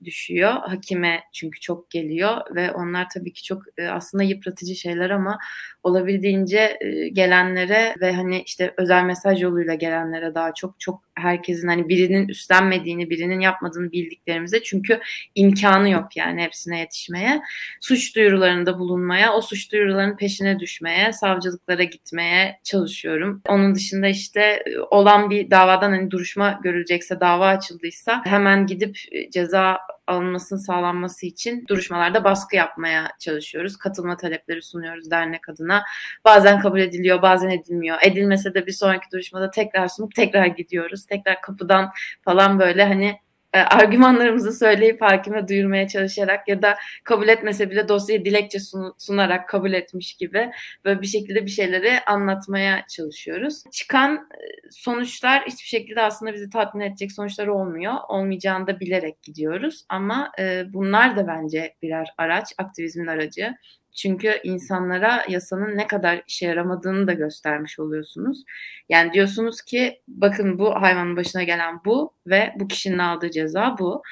düşüyor. 0.05 0.53
Hakime 0.53 1.20
çünkü 1.33 1.61
çok 1.61 1.90
geliyor 1.90 2.40
ve 2.55 2.72
onlar 2.72 3.07
tabii 3.14 3.33
ki 3.33 3.42
çok 3.42 3.62
e, 3.79 3.88
aslında 3.88 4.25
yıpratıcı 4.25 4.75
şeyler 4.75 5.11
ama 5.11 5.38
olabildiğince 5.83 6.79
e, 6.81 7.09
gelenlere 7.09 7.94
ve 8.01 8.12
hani 8.12 8.42
işte 8.42 8.75
özel 8.77 9.05
mesaj 9.05 9.42
yoluyla 9.42 9.75
gelenlere 9.75 10.35
daha 10.35 10.55
çok 10.55 10.81
çok 10.81 11.03
herkesin 11.14 11.68
hani 11.68 11.88
birinin 11.88 12.29
üstlenmediğini, 12.29 13.11
birinin 13.11 13.40
yapmadığını 13.40 13.92
bildiklerimize 13.92 14.62
çünkü 14.62 15.01
imkanı 15.35 15.90
yok 15.90 16.16
yani 16.16 16.42
hepsine 16.42 16.79
yetişmeye. 16.79 17.42
Suç 17.81 18.16
duyurularında 18.16 18.79
bulunmaya, 18.79 19.33
o 19.33 19.40
suç 19.40 19.72
duyurularının 19.72 20.16
peşine 20.16 20.61
düşmeye, 20.61 21.12
savcılıklara 21.12 21.83
gitmeye 21.83 22.61
çalışıyorum. 22.64 23.42
Onun 23.48 23.75
dışında 23.75 24.09
işte 24.09 24.40
e, 24.40 24.79
olan 24.90 25.31
bir 25.31 25.51
davadan 25.51 25.90
hani 25.90 26.11
duruşma 26.11 26.61
görülecekse, 26.62 27.20
dava 27.20 27.46
açıldıysa 27.46 28.22
hemen 28.25 28.66
gidip 28.66 28.98
ceza 29.33 29.79
alınmasının 30.12 30.61
sağlanması 30.61 31.27
için 31.27 31.64
duruşmalarda 31.68 32.25
baskı 32.25 32.57
yapmaya 32.57 33.11
çalışıyoruz. 33.18 33.77
Katılma 33.77 34.16
talepleri 34.16 34.62
sunuyoruz 34.62 35.11
dernek 35.11 35.48
adına. 35.48 35.83
Bazen 36.25 36.61
kabul 36.61 36.81
ediliyor, 36.81 37.22
bazen 37.22 37.51
edilmiyor. 37.51 37.98
Edilmese 38.03 38.55
de 38.55 38.66
bir 38.66 38.72
sonraki 38.72 39.11
duruşmada 39.12 39.51
tekrar 39.51 39.88
sunup 39.88 40.14
tekrar 40.14 40.46
gidiyoruz. 40.46 41.07
Tekrar 41.07 41.40
kapıdan 41.40 41.90
falan 42.25 42.59
böyle 42.59 42.85
hani 42.85 43.18
argümanlarımızı 43.58 44.52
söyleyip 44.52 45.00
hakime 45.00 45.48
duyurmaya 45.48 45.88
çalışarak 45.88 46.48
ya 46.48 46.62
da 46.62 46.76
kabul 47.04 47.28
etmese 47.28 47.70
bile 47.70 47.88
dosyayı 47.88 48.24
dilekçe 48.24 48.58
sunarak 48.98 49.48
kabul 49.48 49.72
etmiş 49.72 50.14
gibi 50.14 50.50
böyle 50.84 51.02
bir 51.02 51.06
şekilde 51.06 51.46
bir 51.46 51.50
şeyleri 51.50 52.00
anlatmaya 52.06 52.86
çalışıyoruz. 52.86 53.62
Çıkan 53.72 54.14
e, 54.14 54.70
sonuçlar 54.70 55.42
hiçbir 55.46 55.68
şekilde 55.68 56.02
aslında 56.02 56.34
bizi 56.34 56.50
tatmin 56.50 56.84
edecek 56.84 57.12
sonuçlar 57.12 57.46
olmuyor. 57.46 57.94
Olmayacağını 58.08 58.66
da 58.66 58.80
bilerek 58.80 59.22
gidiyoruz 59.22 59.84
ama 59.88 60.32
e, 60.38 60.64
bunlar 60.72 61.16
da 61.16 61.26
bence 61.26 61.74
birer 61.82 62.08
araç, 62.18 62.52
aktivizmin 62.58 63.06
aracı. 63.06 63.54
Çünkü 63.96 64.40
insanlara 64.44 65.24
yasanın 65.28 65.76
ne 65.76 65.87
kadar 65.87 66.22
işe 66.28 66.46
yaramadığını 66.46 67.07
da 67.07 67.12
göstermiş 67.12 67.78
oluyorsunuz. 67.78 68.44
Yani 68.88 69.12
diyorsunuz 69.12 69.62
ki 69.62 70.00
bakın 70.09 70.59
bu 70.59 70.74
hayvanın 70.74 71.16
başına 71.16 71.42
gelen 71.42 71.81
bu 71.85 72.14
ve 72.26 72.52
bu 72.57 72.68
kişinin 72.68 72.98
aldığı 72.98 73.31
ceza 73.31 73.76
bu. 73.78 74.02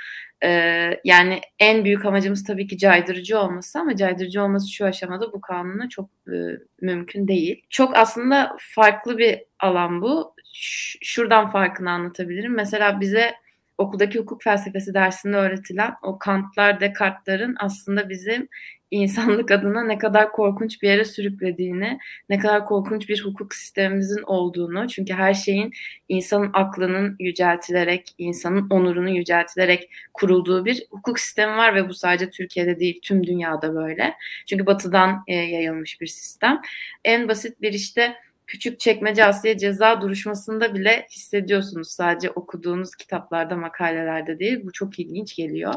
Ee, 0.45 1.01
yani 1.05 1.41
en 1.59 1.85
büyük 1.85 2.05
amacımız 2.05 2.45
tabii 2.45 2.67
ki 2.67 2.79
caydırıcı 2.79 3.39
olması 3.39 3.79
ama 3.79 3.97
caydırıcı 3.97 4.43
olması 4.43 4.73
şu 4.73 4.87
aşamada 4.87 5.33
bu 5.33 5.41
kanuna 5.41 5.89
çok 5.89 6.11
e, 6.29 6.37
mümkün 6.81 7.29
değil. 7.29 7.63
Çok 7.71 7.97
aslında 7.97 8.57
farklı 8.75 9.19
bir 9.19 9.39
alan 9.61 10.03
bu. 10.03 10.35
Ş- 10.53 10.99
şuradan 11.03 11.51
farkını 11.51 11.91
anlatabilirim. 11.91 12.55
Mesela 12.55 13.01
bize 13.01 13.35
okuldaki 13.79 14.19
hukuk 14.19 14.43
felsefesi 14.43 14.95
dersinde 14.95 15.37
öğretilen 15.37 15.95
o 16.03 16.19
Kantlar, 16.19 16.81
Descartes'ların 16.81 17.57
aslında 17.59 18.09
bizim 18.09 18.49
insanlık 18.91 19.51
adına 19.51 19.85
ne 19.85 19.99
kadar 19.99 20.33
korkunç 20.33 20.83
bir 20.83 20.89
yere 20.89 21.05
sürüklediğini, 21.05 21.99
ne 22.29 22.39
kadar 22.39 22.65
korkunç 22.65 23.09
bir 23.09 23.25
hukuk 23.25 23.55
sistemimizin 23.55 24.23
olduğunu, 24.23 24.89
çünkü 24.89 25.13
her 25.13 25.35
şeyin 25.35 25.73
insanın 26.09 26.51
aklının 26.53 27.17
yüceltilerek, 27.19 28.15
insanın 28.19 28.71
onurunu 28.71 29.11
yüceltilerek 29.11 29.91
kurulduğu 30.15 30.65
bir 30.65 30.87
hukuk 30.91 31.21
sistemi 31.21 31.57
var 31.57 31.75
ve 31.75 31.89
bu 31.89 31.95
sadece 31.95 32.31
Türkiye'de 32.31 32.81
değil, 32.81 33.01
tüm 33.03 33.27
dünyada 33.27 33.75
böyle. 33.75 34.15
Çünkü 34.47 34.67
batıdan 34.67 35.25
e, 35.27 35.35
yayılmış 35.35 36.01
bir 36.01 36.07
sistem. 36.07 36.61
En 37.05 37.29
basit 37.29 37.63
bir 37.63 37.73
işte 37.73 38.17
küçük 38.51 38.81
çekmece 38.81 39.25
Asya 39.25 39.57
ceza 39.59 40.01
duruşmasında 40.01 40.75
bile 40.75 41.07
hissediyorsunuz 41.11 41.91
sadece 41.91 42.31
okuduğunuz 42.31 42.95
kitaplarda, 42.95 43.57
makalelerde 43.57 44.39
değil. 44.39 44.61
Bu 44.65 44.73
çok 44.73 44.99
ilginç 44.99 45.37
geliyor. 45.37 45.75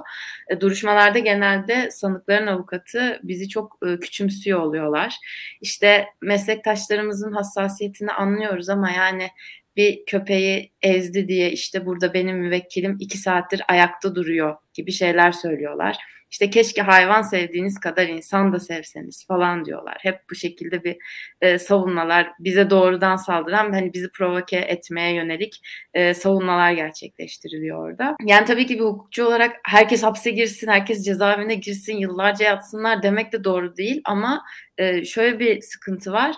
E, 0.49 0.61
duruşmalarda 0.61 1.19
genelde 1.19 1.91
sanıkların 1.91 2.47
avukatı 2.47 3.19
bizi 3.23 3.49
çok 3.49 3.77
e, 3.87 3.99
küçümsüyor 3.99 4.59
oluyorlar. 4.59 5.15
İşte 5.61 6.05
meslektaşlarımızın 6.21 7.31
hassasiyetini 7.31 8.11
anlıyoruz 8.11 8.69
ama 8.69 8.91
yani 8.91 9.27
bir 9.75 10.05
köpeği 10.05 10.71
ezdi 10.81 11.27
diye 11.27 11.51
işte 11.51 11.85
burada 11.85 12.13
benim 12.13 12.37
müvekkilim 12.37 12.97
iki 12.99 13.17
saattir 13.17 13.61
ayakta 13.67 14.15
duruyor 14.15 14.55
gibi 14.73 14.91
şeyler 14.91 15.31
söylüyorlar 15.31 15.97
işte 16.33 16.49
keşke 16.49 16.81
hayvan 16.81 17.21
sevdiğiniz 17.21 17.79
kadar 17.79 18.07
insan 18.07 18.53
da 18.53 18.59
sevseniz 18.59 19.25
falan 19.27 19.65
diyorlar. 19.65 19.97
Hep 20.01 20.19
bu 20.29 20.35
şekilde 20.35 20.83
bir 20.83 20.97
e, 21.41 21.59
savunmalar 21.59 22.31
bize 22.39 22.69
doğrudan 22.69 23.15
saldıran 23.15 23.73
hani 23.73 23.93
bizi 23.93 24.11
provoke 24.11 24.57
etmeye 24.57 25.13
yönelik 25.13 25.61
e, 25.93 26.13
savunmalar 26.13 26.71
gerçekleştiriliyor 26.71 27.89
orada. 27.89 28.15
Yani 28.25 28.45
tabii 28.45 28.65
ki 28.65 28.75
bir 28.75 28.83
hukukçu 28.83 29.25
olarak 29.25 29.55
herkes 29.63 30.03
hapse 30.03 30.31
girsin, 30.31 30.67
herkes 30.67 31.05
cezaevine 31.05 31.55
girsin, 31.55 31.97
yıllarca 31.97 32.45
yatsınlar 32.45 33.03
demek 33.03 33.33
de 33.33 33.43
doğru 33.43 33.77
değil 33.77 34.01
ama 34.05 34.43
e, 34.77 35.05
şöyle 35.05 35.39
bir 35.39 35.61
sıkıntı 35.61 36.11
var 36.11 36.35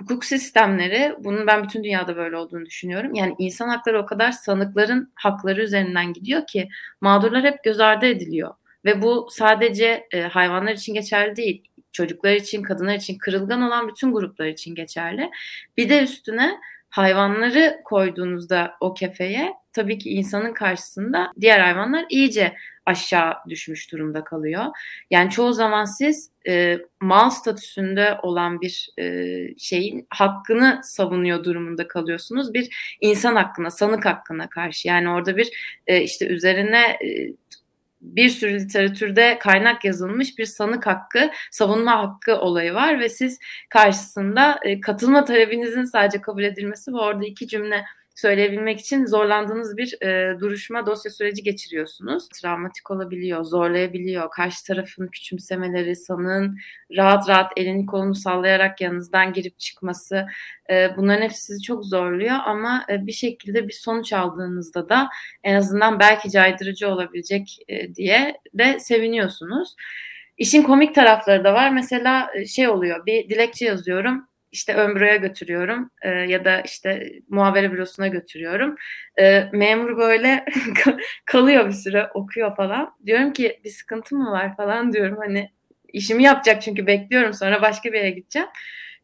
hukuk 0.00 0.24
sistemleri 0.24 1.14
bunun 1.18 1.46
ben 1.46 1.64
bütün 1.64 1.84
dünyada 1.84 2.16
böyle 2.16 2.36
olduğunu 2.36 2.66
düşünüyorum. 2.66 3.14
Yani 3.14 3.34
insan 3.38 3.68
hakları 3.68 4.02
o 4.02 4.06
kadar 4.06 4.32
sanıkların 4.32 5.12
hakları 5.14 5.62
üzerinden 5.62 6.12
gidiyor 6.12 6.46
ki 6.46 6.68
mağdurlar 7.00 7.44
hep 7.44 7.64
göz 7.64 7.80
ardı 7.80 8.06
ediliyor. 8.06 8.54
Ve 8.84 9.02
bu 9.02 9.28
sadece 9.30 10.06
e, 10.12 10.20
hayvanlar 10.20 10.72
için 10.72 10.94
geçerli 10.94 11.36
değil. 11.36 11.64
Çocuklar 11.92 12.32
için, 12.32 12.62
kadınlar 12.62 12.94
için, 12.94 13.18
kırılgan 13.18 13.62
olan 13.62 13.88
bütün 13.88 14.12
gruplar 14.12 14.46
için 14.46 14.74
geçerli. 14.74 15.30
Bir 15.76 15.88
de 15.88 16.02
üstüne 16.02 16.58
hayvanları 16.90 17.80
koyduğunuzda 17.84 18.74
o 18.80 18.94
kefeye 18.94 19.54
tabii 19.72 19.98
ki 19.98 20.10
insanın 20.10 20.52
karşısında 20.52 21.32
diğer 21.40 21.60
hayvanlar 21.60 22.06
iyice 22.10 22.54
aşağı 22.86 23.34
düşmüş 23.48 23.92
durumda 23.92 24.24
kalıyor. 24.24 24.64
Yani 25.10 25.30
çoğu 25.30 25.52
zaman 25.52 25.84
siz 25.84 26.30
e, 26.46 26.78
mal 27.00 27.30
statüsünde 27.30 28.18
olan 28.22 28.60
bir 28.60 28.88
e, 28.98 29.58
şeyin 29.58 30.06
hakkını 30.10 30.80
savunuyor 30.82 31.44
durumunda 31.44 31.88
kalıyorsunuz. 31.88 32.54
Bir 32.54 32.96
insan 33.00 33.36
hakkına, 33.36 33.70
sanık 33.70 34.06
hakkına 34.06 34.48
karşı. 34.48 34.88
Yani 34.88 35.10
orada 35.10 35.36
bir 35.36 35.50
e, 35.86 36.02
işte 36.02 36.26
üzerine 36.26 36.80
e, 36.80 37.32
bir 38.00 38.28
sürü 38.28 38.60
literatürde 38.60 39.38
kaynak 39.38 39.84
yazılmış 39.84 40.38
bir 40.38 40.46
sanık 40.46 40.86
hakkı, 40.86 41.30
savunma 41.50 41.98
hakkı 41.98 42.36
olayı 42.36 42.74
var 42.74 43.00
ve 43.00 43.08
siz 43.08 43.38
karşısında 43.70 44.60
e, 44.62 44.80
katılma 44.80 45.24
talebinizin 45.24 45.84
sadece 45.84 46.20
kabul 46.20 46.42
edilmesi 46.42 46.92
ve 46.92 46.96
orada 46.96 47.26
iki 47.26 47.48
cümle 47.48 47.84
söyleyebilmek 48.18 48.80
için 48.80 49.06
zorlandığınız 49.06 49.76
bir 49.76 50.02
e, 50.02 50.40
duruşma 50.40 50.86
dosya 50.86 51.10
süreci 51.10 51.42
geçiriyorsunuz. 51.42 52.28
Travmatik 52.28 52.90
olabiliyor, 52.90 53.44
zorlayabiliyor. 53.44 54.30
Karşı 54.30 54.64
tarafın 54.64 55.06
küçümsemeleri, 55.06 55.96
sanığın 55.96 56.58
rahat 56.96 57.28
rahat 57.28 57.52
elini 57.56 57.86
kolunu 57.86 58.14
sallayarak 58.14 58.80
yanınızdan 58.80 59.32
girip 59.32 59.58
çıkması 59.58 60.26
e, 60.70 60.96
bunların 60.96 61.22
hepsi 61.22 61.42
sizi 61.42 61.62
çok 61.62 61.84
zorluyor 61.84 62.36
ama 62.46 62.86
e, 62.90 63.06
bir 63.06 63.12
şekilde 63.12 63.68
bir 63.68 63.72
sonuç 63.72 64.12
aldığınızda 64.12 64.88
da 64.88 65.08
en 65.44 65.54
azından 65.54 66.00
belki 66.00 66.30
caydırıcı 66.30 66.88
olabilecek 66.88 67.58
e, 67.68 67.94
diye 67.94 68.36
de 68.54 68.80
seviniyorsunuz. 68.80 69.74
İşin 70.38 70.62
komik 70.62 70.94
tarafları 70.94 71.44
da 71.44 71.54
var. 71.54 71.70
Mesela 71.70 72.30
e, 72.34 72.46
şey 72.46 72.68
oluyor, 72.68 73.06
bir 73.06 73.28
dilekçe 73.28 73.64
yazıyorum 73.64 74.27
işte 74.52 74.76
büroya 74.94 75.16
götürüyorum 75.16 75.90
e, 76.02 76.08
ya 76.08 76.44
da 76.44 76.60
işte 76.60 77.12
muhabere 77.28 77.72
bürosuna 77.72 78.08
götürüyorum. 78.08 78.74
E, 79.20 79.44
memur 79.52 79.96
böyle 79.96 80.44
kalıyor 81.26 81.68
bir 81.68 81.72
süre 81.72 82.10
okuyor 82.14 82.56
falan. 82.56 82.94
Diyorum 83.06 83.32
ki 83.32 83.60
bir 83.64 83.70
sıkıntı 83.70 84.16
mı 84.16 84.30
var 84.30 84.56
falan 84.56 84.92
diyorum 84.92 85.16
hani 85.18 85.50
işimi 85.92 86.22
yapacak 86.22 86.62
çünkü 86.62 86.86
bekliyorum 86.86 87.32
sonra 87.32 87.62
başka 87.62 87.92
bir 87.92 87.98
yere 87.98 88.10
gideceğim. 88.10 88.48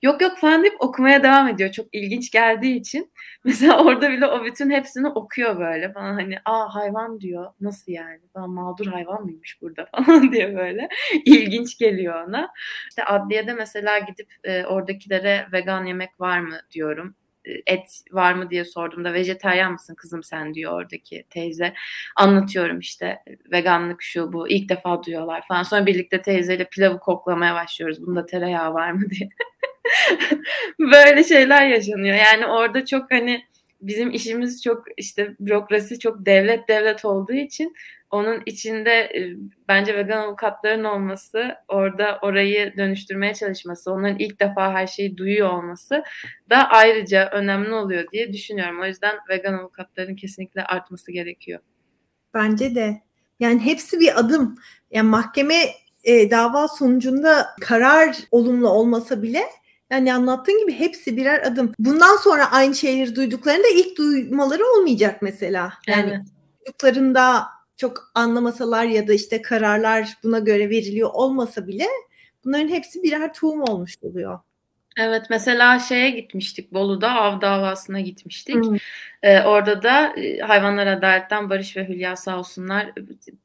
Yok 0.04 0.22
yok 0.22 0.38
falan 0.38 0.62
deyip 0.62 0.76
okumaya 0.80 1.22
devam 1.22 1.48
ediyor. 1.48 1.70
Çok 1.72 1.86
ilginç 1.92 2.30
geldiği 2.30 2.76
için. 2.76 3.12
Mesela 3.44 3.84
orada 3.84 4.10
bile 4.10 4.26
o 4.26 4.44
bütün 4.44 4.70
hepsini 4.70 5.08
okuyor 5.08 5.58
böyle 5.58 5.92
falan 5.92 6.14
hani 6.14 6.36
aa 6.44 6.74
hayvan 6.74 7.20
diyor. 7.20 7.52
Nasıl 7.60 7.92
yani? 7.92 8.20
Falan 8.32 8.50
mağdur 8.50 8.86
hayvan 8.86 9.24
mıymış 9.24 9.62
burada 9.62 9.86
falan 9.96 10.32
diye 10.32 10.56
böyle. 10.56 10.88
ilginç 11.24 11.78
geliyor 11.78 12.28
ona. 12.28 12.48
İşte 12.88 13.04
adliyede 13.04 13.54
mesela 13.54 13.98
gidip 13.98 14.32
e, 14.44 14.64
oradakilere 14.64 15.46
vegan 15.52 15.84
yemek 15.84 16.20
var 16.20 16.40
mı 16.40 16.60
diyorum 16.70 17.16
et 17.66 18.02
var 18.12 18.34
mı 18.34 18.50
diye 18.50 18.64
sorduğumda 18.64 19.12
vejeteryan 19.12 19.72
mısın 19.72 19.94
kızım 19.94 20.22
sen 20.22 20.54
diyor 20.54 20.72
oradaki 20.72 21.24
teyze. 21.30 21.74
Anlatıyorum 22.16 22.78
işte 22.78 23.18
veganlık 23.52 24.02
şu 24.02 24.32
bu 24.32 24.48
ilk 24.48 24.68
defa 24.68 25.02
duyuyorlar 25.02 25.46
falan. 25.48 25.62
Sonra 25.62 25.86
birlikte 25.86 26.22
teyzeyle 26.22 26.64
pilavı 26.64 26.98
koklamaya 26.98 27.54
başlıyoruz. 27.54 28.06
Bunda 28.06 28.26
tereyağı 28.26 28.74
var 28.74 28.90
mı 28.90 29.02
diye. 29.10 29.28
Böyle 30.78 31.24
şeyler 31.24 31.66
yaşanıyor. 31.68 32.16
Yani 32.16 32.46
orada 32.46 32.84
çok 32.84 33.10
hani 33.10 33.44
bizim 33.80 34.10
işimiz 34.10 34.62
çok 34.62 34.84
işte 34.96 35.34
bürokrasi 35.40 35.98
çok 35.98 36.26
devlet 36.26 36.68
devlet 36.68 37.04
olduğu 37.04 37.32
için 37.32 37.74
onun 38.14 38.42
içinde 38.46 38.90
e, 38.90 39.36
bence 39.68 39.96
vegan 39.96 40.18
avukatların 40.18 40.84
olması, 40.84 41.54
orada 41.68 42.18
orayı 42.22 42.76
dönüştürmeye 42.76 43.34
çalışması, 43.34 43.92
onların 43.92 44.18
ilk 44.18 44.40
defa 44.40 44.72
her 44.72 44.86
şeyi 44.86 45.16
duyuyor 45.16 45.50
olması 45.50 46.02
da 46.50 46.68
ayrıca 46.70 47.30
önemli 47.30 47.74
oluyor 47.74 48.04
diye 48.12 48.32
düşünüyorum. 48.32 48.80
O 48.80 48.86
yüzden 48.86 49.16
vegan 49.28 49.54
avukatların 49.54 50.16
kesinlikle 50.16 50.64
artması 50.64 51.12
gerekiyor. 51.12 51.60
Bence 52.34 52.74
de. 52.74 53.02
Yani 53.40 53.60
hepsi 53.60 54.00
bir 54.00 54.20
adım. 54.20 54.58
Yani 54.90 55.08
mahkeme 55.08 55.54
e, 56.04 56.30
dava 56.30 56.68
sonucunda 56.68 57.46
karar 57.60 58.16
olumlu 58.30 58.68
olmasa 58.68 59.22
bile 59.22 59.42
yani 59.90 60.14
anlattığın 60.14 60.60
gibi 60.60 60.72
hepsi 60.72 61.16
birer 61.16 61.42
adım. 61.46 61.72
Bundan 61.78 62.16
sonra 62.16 62.52
aynı 62.52 62.74
şeyleri 62.74 63.16
duyduklarında 63.16 63.68
ilk 63.74 63.98
duymaları 63.98 64.62
olmayacak 64.66 65.22
mesela. 65.22 65.72
Yani 65.88 66.10
evet. 66.10 66.26
duyduklarında 66.60 67.44
çok 67.76 68.10
anlamasalar 68.14 68.84
ya 68.84 69.08
da 69.08 69.12
işte 69.12 69.42
kararlar 69.42 70.08
buna 70.22 70.38
göre 70.38 70.70
veriliyor 70.70 71.10
olmasa 71.12 71.66
bile 71.66 71.86
bunların 72.44 72.68
hepsi 72.68 73.02
birer 73.02 73.34
tohum 73.34 73.62
olmuş 73.62 73.96
oluyor. 74.02 74.38
Evet 74.98 75.22
mesela 75.30 75.78
şeye 75.78 76.10
gitmiştik 76.10 76.72
Bolu'da 76.72 77.14
av 77.14 77.40
davasına 77.40 78.00
gitmiştik. 78.00 78.54
Hmm. 78.54 78.76
Ee, 79.22 79.40
orada 79.40 79.82
da 79.82 80.06
e, 80.16 80.38
Hayvanlar 80.38 80.86
Adalet'ten 80.86 81.50
Barış 81.50 81.76
ve 81.76 81.88
Hülya 81.88 82.16
sağ 82.16 82.38
olsunlar 82.38 82.92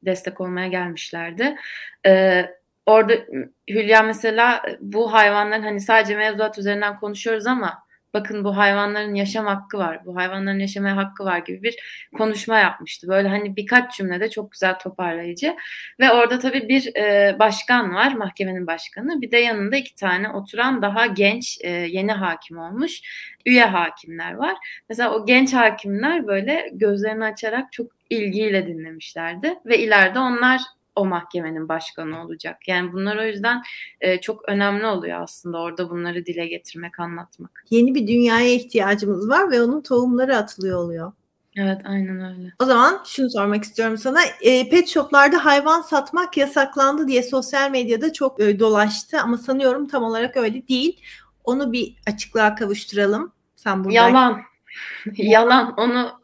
destek 0.04 0.40
olmaya 0.40 0.68
gelmişlerdi. 0.68 1.56
Ee, 2.06 2.46
orada 2.86 3.12
Hülya 3.68 4.02
mesela 4.02 4.62
bu 4.80 5.12
hayvanların 5.12 5.62
hani 5.62 5.80
sadece 5.80 6.16
mevzuat 6.16 6.58
üzerinden 6.58 6.96
konuşuyoruz 6.96 7.46
ama 7.46 7.82
bakın 8.14 8.44
bu 8.44 8.56
hayvanların 8.56 9.14
yaşam 9.14 9.46
hakkı 9.46 9.78
var, 9.78 10.04
bu 10.06 10.16
hayvanların 10.16 10.58
yaşamaya 10.58 10.96
hakkı 10.96 11.24
var 11.24 11.38
gibi 11.38 11.62
bir 11.62 11.76
konuşma 12.16 12.58
yapmıştı. 12.58 13.08
Böyle 13.08 13.28
hani 13.28 13.56
birkaç 13.56 13.96
cümlede 13.96 14.30
çok 14.30 14.52
güzel 14.52 14.78
toparlayıcı. 14.78 15.56
Ve 16.00 16.12
orada 16.12 16.38
tabii 16.38 16.68
bir 16.68 16.96
e, 16.96 17.36
başkan 17.38 17.94
var, 17.94 18.12
mahkemenin 18.12 18.66
başkanı. 18.66 19.22
Bir 19.22 19.30
de 19.30 19.36
yanında 19.36 19.76
iki 19.76 19.94
tane 19.94 20.30
oturan 20.30 20.82
daha 20.82 21.06
genç, 21.06 21.58
e, 21.60 21.70
yeni 21.70 22.12
hakim 22.12 22.58
olmuş 22.58 23.00
üye 23.46 23.64
hakimler 23.64 24.34
var. 24.34 24.56
Mesela 24.88 25.14
o 25.14 25.26
genç 25.26 25.52
hakimler 25.52 26.26
böyle 26.26 26.70
gözlerini 26.72 27.24
açarak 27.24 27.72
çok 27.72 27.86
ilgiyle 28.10 28.66
dinlemişlerdi. 28.66 29.54
Ve 29.66 29.78
ileride 29.78 30.18
onlar 30.18 30.60
o 30.96 31.04
mahkemenin 31.04 31.68
başkanı 31.68 32.24
olacak. 32.24 32.68
Yani 32.68 32.92
bunlar 32.92 33.16
o 33.16 33.22
yüzden 33.22 33.62
e, 34.00 34.20
çok 34.20 34.48
önemli 34.48 34.86
oluyor 34.86 35.22
aslında 35.22 35.58
orada 35.58 35.90
bunları 35.90 36.26
dile 36.26 36.46
getirmek, 36.46 37.00
anlatmak. 37.00 37.64
Yeni 37.70 37.94
bir 37.94 38.06
dünyaya 38.06 38.54
ihtiyacımız 38.54 39.28
var 39.28 39.50
ve 39.50 39.62
onun 39.62 39.80
tohumları 39.80 40.36
atılıyor 40.36 40.78
oluyor. 40.78 41.12
Evet 41.56 41.80
aynen 41.84 42.20
öyle. 42.20 42.52
O 42.58 42.64
zaman 42.64 43.02
şunu 43.06 43.30
sormak 43.30 43.64
istiyorum 43.64 43.98
sana. 43.98 44.20
E, 44.40 44.68
pet 44.68 44.88
shoplarda 44.88 45.44
hayvan 45.44 45.80
satmak 45.80 46.36
yasaklandı 46.36 47.08
diye 47.08 47.22
sosyal 47.22 47.70
medyada 47.70 48.12
çok 48.12 48.40
e, 48.40 48.58
dolaştı 48.58 49.20
ama 49.20 49.38
sanıyorum 49.38 49.88
tam 49.88 50.02
olarak 50.02 50.36
öyle 50.36 50.68
değil. 50.68 51.00
Onu 51.44 51.72
bir 51.72 51.96
açıklığa 52.06 52.54
kavuşturalım. 52.54 53.32
Sen 53.56 53.84
burada. 53.84 53.94
Yalan. 53.94 54.40
Yalan. 55.16 55.74
Onu 55.76 56.20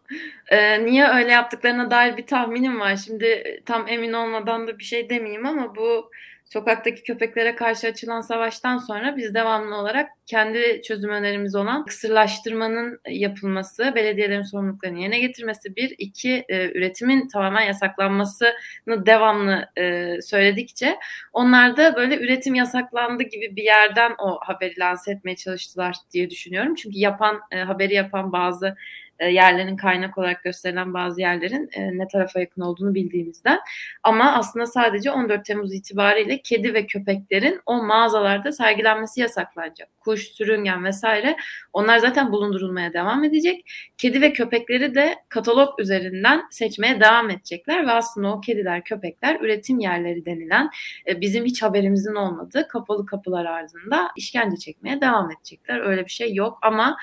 e, 0.49 0.85
niye 0.85 1.09
öyle 1.09 1.33
yaptıklarına 1.33 1.91
dair 1.91 2.17
bir 2.17 2.27
tahminim 2.27 2.81
var. 2.81 2.97
Şimdi 2.97 3.61
tam 3.67 3.89
emin 3.89 4.13
olmadan 4.13 4.67
da 4.69 4.79
bir 4.79 4.85
şey 4.85 5.11
demeyeyim 5.11 5.47
ama 5.47 5.77
bu 5.77 6.11
sokaktaki 6.47 7.03
köpeklere 7.03 7.55
karşı 7.55 7.87
açılan 7.87 8.21
savaştan 8.21 8.79
sonra 8.79 9.17
biz 9.17 9.35
devamlı 9.35 9.77
olarak 9.77 10.11
kendi 10.27 10.83
çözüm 10.83 11.11
önerimiz 11.11 11.55
olan 11.55 11.85
kısırlaştırmanın 11.85 13.01
yapılması, 13.09 13.93
belediyelerin 13.95 14.43
sorumluluklarını 14.43 14.99
yerine 14.99 15.19
getirmesi 15.19 15.77
bir, 15.77 15.95
iki 15.99 16.45
e, 16.49 16.71
üretimin 16.71 17.29
tamamen 17.29 17.63
yasaklanmasını 17.63 19.07
devamlı 19.07 19.69
e, 19.79 20.15
söyledikçe 20.23 20.97
onlar 21.33 21.77
da 21.77 21.97
böyle 21.97 22.19
üretim 22.19 22.55
yasaklandı 22.55 23.23
gibi 23.23 23.57
bir 23.57 23.63
yerden 23.63 24.13
o 24.19 24.39
haberi 24.43 24.79
lanse 24.79 25.13
etmeye 25.13 25.37
çalıştılar 25.37 25.97
diye 26.13 26.31
düşünüyorum. 26.31 26.75
Çünkü 26.75 26.99
yapan 26.99 27.41
e, 27.51 27.59
haberi 27.59 27.95
yapan 27.95 28.33
bazı 28.33 28.77
e, 29.19 29.29
yerlerin 29.29 29.77
kaynak 29.77 30.19
olarak 30.19 30.43
gösterilen 30.45 30.95
bazı 30.95 31.21
yerlerin 31.21 31.69
e, 31.73 31.99
ne 31.99 32.09
tarafa 32.09 32.41
yakın 32.41 32.61
olduğunu 32.61 32.95
bildiğimizden. 32.95 33.59
Ama 34.03 34.33
aslında 34.33 34.67
sadece 34.67 35.11
14 35.11 35.45
Temmuz 35.45 35.75
itibariyle 35.75 36.43
kedi 36.43 36.75
ve 36.75 36.87
köpeklerin 36.87 37.61
o 37.67 37.83
mağazalarda 37.83 38.53
sergilenmesi 38.53 39.21
yasaklanacak. 39.21 39.89
Kuş, 40.01 40.23
sürüngen 40.23 40.85
vesaire 40.85 41.37
onlar 41.73 41.99
zaten 41.99 42.33
bulundurulmaya 42.33 42.93
devam 42.93 43.25
edecek. 43.25 43.71
Kedi 43.99 44.21
ve 44.21 44.33
köpekleri 44.33 44.95
de 44.95 45.17
katalog 45.29 45.81
üzerinden 45.81 46.43
seçmeye 46.51 47.01
devam 47.01 47.31
edecekler 47.31 47.87
ve 47.87 47.91
aslında 47.91 48.33
o 48.33 48.41
kediler, 48.41 48.85
köpekler 48.85 49.41
üretim 49.41 49.79
yerleri 49.79 50.27
denilen 50.27 50.71
e, 51.09 51.21
bizim 51.21 51.45
hiç 51.45 51.63
haberimizin 51.63 52.15
olmadığı 52.15 52.69
kapalı 52.69 53.07
kapılar 53.07 53.45
ardında 53.45 54.09
işkence 54.17 54.57
çekmeye 54.57 55.01
devam 55.01 55.31
edecekler. 55.31 55.81
Öyle 55.81 56.05
bir 56.05 56.11
şey 56.11 56.35
yok 56.35 56.59
ama 56.63 56.97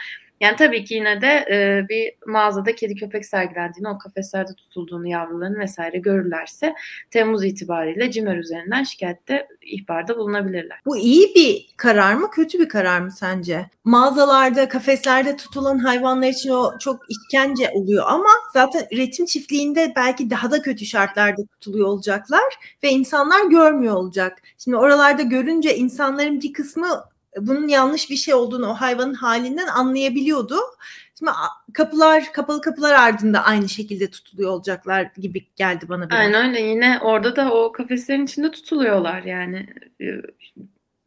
yani 0.43 0.55
tabii 0.55 0.85
ki 0.85 0.93
yine 0.93 1.21
de 1.21 1.45
e, 1.51 1.85
bir 1.89 2.11
mağazada 2.25 2.75
kedi 2.75 2.95
köpek 2.95 3.25
sergilendiğini, 3.25 3.89
o 3.89 3.97
kafeslerde 3.97 4.53
tutulduğunu 4.53 5.07
yavruların 5.07 5.59
vesaire 5.59 5.97
görürlerse 5.97 6.73
Temmuz 7.11 7.43
itibariyle 7.43 8.11
CİMER 8.11 8.37
üzerinden 8.37 8.83
şikayette 8.83 9.47
ihbarda 9.61 10.17
bulunabilirler. 10.17 10.79
Bu 10.85 10.97
iyi 10.97 11.35
bir 11.35 11.73
karar 11.77 12.13
mı, 12.13 12.31
kötü 12.31 12.59
bir 12.59 12.69
karar 12.69 12.99
mı 12.99 13.11
sence? 13.11 13.69
Mağazalarda, 13.83 14.69
kafeslerde 14.69 15.37
tutulan 15.37 15.77
hayvanlar 15.77 16.27
için 16.27 16.49
o 16.49 16.77
çok 16.79 16.99
işkence 17.09 17.69
oluyor 17.73 18.03
ama 18.07 18.29
zaten 18.53 18.87
üretim 18.91 19.25
çiftliğinde 19.25 19.93
belki 19.95 20.29
daha 20.29 20.51
da 20.51 20.61
kötü 20.61 20.85
şartlarda 20.85 21.41
tutuluyor 21.45 21.87
olacaklar 21.87 22.77
ve 22.83 22.89
insanlar 22.89 23.49
görmüyor 23.49 23.95
olacak. 23.95 24.41
Şimdi 24.57 24.77
oralarda 24.77 25.21
görünce 25.21 25.75
insanların 25.75 26.41
bir 26.41 26.53
kısmı 26.53 27.12
bunun 27.39 27.67
yanlış 27.67 28.09
bir 28.09 28.15
şey 28.15 28.33
olduğunu 28.33 28.69
o 28.69 28.73
hayvanın 28.73 29.13
halinden 29.13 29.67
anlayabiliyordu. 29.67 30.59
Şimdi 31.19 31.31
kapılar 31.73 32.33
kapalı 32.33 32.61
kapılar 32.61 32.93
ardında 32.93 33.43
aynı 33.43 33.69
şekilde 33.69 34.09
tutuluyor 34.09 34.51
olacaklar 34.51 35.11
gibi 35.17 35.47
geldi 35.55 35.85
bana 35.89 36.09
biraz. 36.09 36.19
Aynen 36.19 36.49
öyle. 36.49 36.61
Yine 36.61 36.99
orada 37.01 37.35
da 37.35 37.53
o 37.53 37.71
kafeslerin 37.71 38.25
içinde 38.25 38.51
tutuluyorlar 38.51 39.23
yani. 39.23 39.67
Ee, 40.01 40.05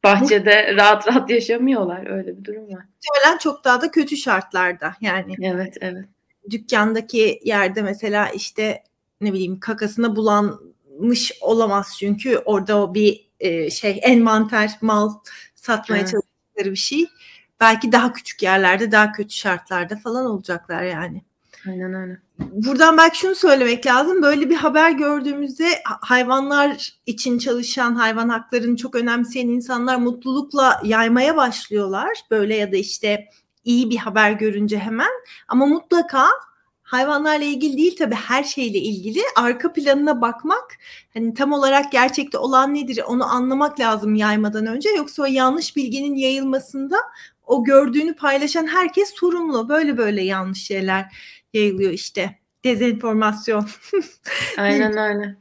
bahçede 0.04 0.76
rahat 0.76 1.08
rahat 1.08 1.30
yaşamıyorlar. 1.30 2.10
Öyle 2.10 2.38
bir 2.38 2.44
durum 2.44 2.62
var. 2.62 2.84
Muhtemelen 2.94 3.38
çok 3.38 3.64
daha 3.64 3.80
da 3.80 3.90
kötü 3.90 4.16
şartlarda 4.16 4.94
yani. 5.00 5.34
Evet, 5.42 5.76
evet. 5.80 6.04
Dükkandaki 6.50 7.40
yerde 7.44 7.82
mesela 7.82 8.28
işte 8.28 8.82
ne 9.20 9.32
bileyim 9.32 9.60
kakasını 9.60 10.16
bulan 10.16 10.60
yapılmış 10.96 11.32
olamaz 11.40 11.96
çünkü 11.98 12.38
orada 12.44 12.82
o 12.82 12.94
bir 12.94 13.26
e, 13.40 13.70
şey 13.70 14.00
envanter 14.02 14.70
mal 14.80 15.10
satmaya 15.66 16.00
evet. 16.00 16.10
çalıştıkları 16.10 16.70
bir 16.70 16.76
şey. 16.76 17.06
Belki 17.60 17.92
daha 17.92 18.12
küçük 18.12 18.42
yerlerde, 18.42 18.92
daha 18.92 19.12
kötü 19.12 19.34
şartlarda 19.34 19.96
falan 19.96 20.26
olacaklar 20.26 20.82
yani. 20.82 21.22
Aynen 21.68 21.94
öyle. 21.94 22.18
Buradan 22.38 22.96
belki 22.96 23.18
şunu 23.18 23.34
söylemek 23.34 23.86
lazım. 23.86 24.22
Böyle 24.22 24.50
bir 24.50 24.56
haber 24.56 24.90
gördüğümüzde 24.90 25.68
hayvanlar 25.84 26.98
için 27.06 27.38
çalışan, 27.38 27.94
hayvan 27.94 28.28
haklarını 28.28 28.76
çok 28.76 28.94
önemseyen 28.94 29.48
insanlar 29.48 29.96
mutlulukla 29.96 30.80
yaymaya 30.84 31.36
başlıyorlar. 31.36 32.18
Böyle 32.30 32.56
ya 32.56 32.72
da 32.72 32.76
işte 32.76 33.28
iyi 33.64 33.90
bir 33.90 33.96
haber 33.96 34.32
görünce 34.32 34.78
hemen. 34.78 35.10
Ama 35.48 35.66
mutlaka 35.66 36.28
hayvanlarla 36.86 37.44
ilgili 37.44 37.76
değil 37.76 37.96
tabii 37.96 38.14
her 38.14 38.44
şeyle 38.44 38.78
ilgili. 38.78 39.20
Arka 39.36 39.72
planına 39.72 40.20
bakmak 40.20 40.78
hani 41.14 41.34
tam 41.34 41.52
olarak 41.52 41.92
gerçekte 41.92 42.38
olan 42.38 42.74
nedir 42.74 43.00
onu 43.06 43.24
anlamak 43.24 43.80
lazım 43.80 44.14
yaymadan 44.14 44.66
önce. 44.66 44.88
Yoksa 44.88 45.22
o 45.22 45.26
yanlış 45.26 45.76
bilginin 45.76 46.14
yayılmasında 46.14 46.96
o 47.46 47.64
gördüğünü 47.64 48.16
paylaşan 48.16 48.66
herkes 48.66 49.14
sorumlu. 49.14 49.68
Böyle 49.68 49.96
böyle 49.96 50.22
yanlış 50.22 50.62
şeyler 50.62 51.14
yayılıyor 51.52 51.90
işte. 51.92 52.38
Dezenformasyon. 52.64 53.68
Aynen 54.58 54.96
öyle. 54.96 55.36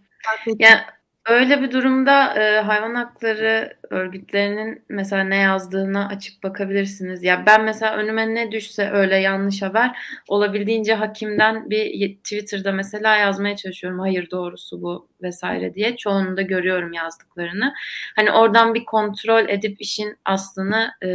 Yani 0.60 0.81
Öyle 1.25 1.61
bir 1.61 1.71
durumda 1.71 2.33
e, 2.33 2.59
hayvan 2.61 2.95
hakları 2.95 3.73
örgütlerinin 3.89 4.83
mesela 4.89 5.23
ne 5.23 5.35
yazdığına 5.35 6.07
açıp 6.07 6.43
bakabilirsiniz. 6.43 7.23
Ya 7.23 7.43
ben 7.45 7.63
mesela 7.63 7.95
önüme 7.95 8.35
ne 8.35 8.51
düşse 8.51 8.89
öyle 8.91 9.15
yanlış 9.15 9.61
haber 9.61 9.97
olabildiğince 10.27 10.93
hakimden 10.93 11.69
bir 11.69 12.15
Twitter'da 12.15 12.71
mesela 12.71 13.15
yazmaya 13.15 13.55
çalışıyorum. 13.55 13.99
Hayır 13.99 14.31
doğrusu 14.31 14.81
bu 14.81 15.07
vesaire 15.21 15.73
diye. 15.73 15.97
Çoğunu 15.97 16.38
da 16.38 16.41
görüyorum 16.41 16.93
yazdıklarını. 16.93 17.73
Hani 18.15 18.31
oradan 18.31 18.73
bir 18.73 18.85
kontrol 18.85 19.49
edip 19.49 19.81
işin 19.81 20.17
aslını 20.25 20.91
e, 21.03 21.09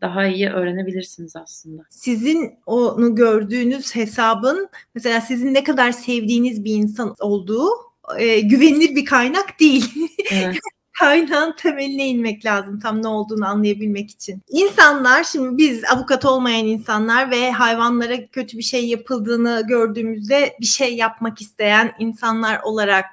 daha 0.00 0.26
iyi 0.26 0.50
öğrenebilirsiniz 0.50 1.36
aslında. 1.36 1.82
Sizin 1.90 2.58
onu 2.66 3.14
gördüğünüz 3.14 3.96
hesabın 3.96 4.68
mesela 4.94 5.20
sizin 5.20 5.54
ne 5.54 5.64
kadar 5.64 5.92
sevdiğiniz 5.92 6.64
bir 6.64 6.74
insan 6.74 7.14
olduğu 7.20 7.87
e, 8.18 8.40
güvenilir 8.40 8.96
bir 8.96 9.04
kaynak 9.04 9.60
değil. 9.60 10.08
Evet. 10.30 10.58
Kaynağın 10.98 11.56
temeline 11.56 12.06
inmek 12.06 12.44
lazım 12.44 12.80
tam 12.80 13.02
ne 13.02 13.08
olduğunu 13.08 13.46
anlayabilmek 13.46 14.10
için. 14.10 14.42
İnsanlar 14.48 15.24
şimdi 15.24 15.56
biz 15.56 15.84
avukat 15.84 16.24
olmayan 16.24 16.66
insanlar 16.66 17.30
ve 17.30 17.50
hayvanlara 17.50 18.26
kötü 18.26 18.58
bir 18.58 18.62
şey 18.62 18.86
yapıldığını 18.86 19.62
gördüğümüzde 19.68 20.56
bir 20.60 20.66
şey 20.66 20.96
yapmak 20.96 21.40
isteyen 21.40 21.92
insanlar 21.98 22.60
olarak 22.62 23.04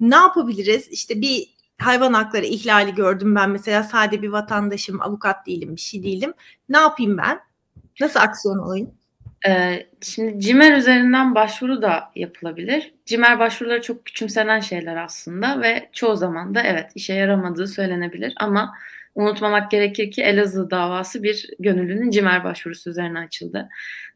ne 0.00 0.16
yapabiliriz? 0.16 0.88
İşte 0.88 1.20
bir 1.20 1.54
hayvan 1.78 2.12
hakları 2.12 2.46
ihlali 2.46 2.94
gördüm 2.94 3.34
ben 3.34 3.50
mesela 3.50 3.82
sade 3.82 4.22
bir 4.22 4.28
vatandaşım, 4.28 5.00
avukat 5.00 5.46
değilim, 5.46 5.76
bir 5.76 5.80
şey 5.80 6.02
değilim. 6.02 6.34
Ne 6.68 6.78
yapayım 6.78 7.18
ben? 7.18 7.40
Nasıl 8.00 8.20
aksiyon 8.20 8.58
alayım? 8.58 8.90
Ee, 9.48 9.86
şimdi 10.02 10.40
CİMER 10.40 10.76
üzerinden 10.76 11.34
başvuru 11.34 11.82
da 11.82 12.10
yapılabilir. 12.16 12.94
CİMER 13.06 13.38
başvuruları 13.38 13.82
çok 13.82 14.06
küçümsenen 14.06 14.60
şeyler 14.60 14.96
aslında 14.96 15.60
ve 15.60 15.88
çoğu 15.92 16.16
zaman 16.16 16.54
da 16.54 16.62
evet 16.62 16.90
işe 16.94 17.14
yaramadığı 17.14 17.66
söylenebilir 17.66 18.32
ama 18.36 18.74
unutmamak 19.14 19.70
gerekir 19.70 20.10
ki 20.10 20.22
Elazığ 20.22 20.70
davası 20.70 21.22
bir 21.22 21.50
gönüllünün 21.58 22.10
CİMER 22.10 22.44
başvurusu 22.44 22.90
üzerine 22.90 23.18
açıldı. 23.18 23.68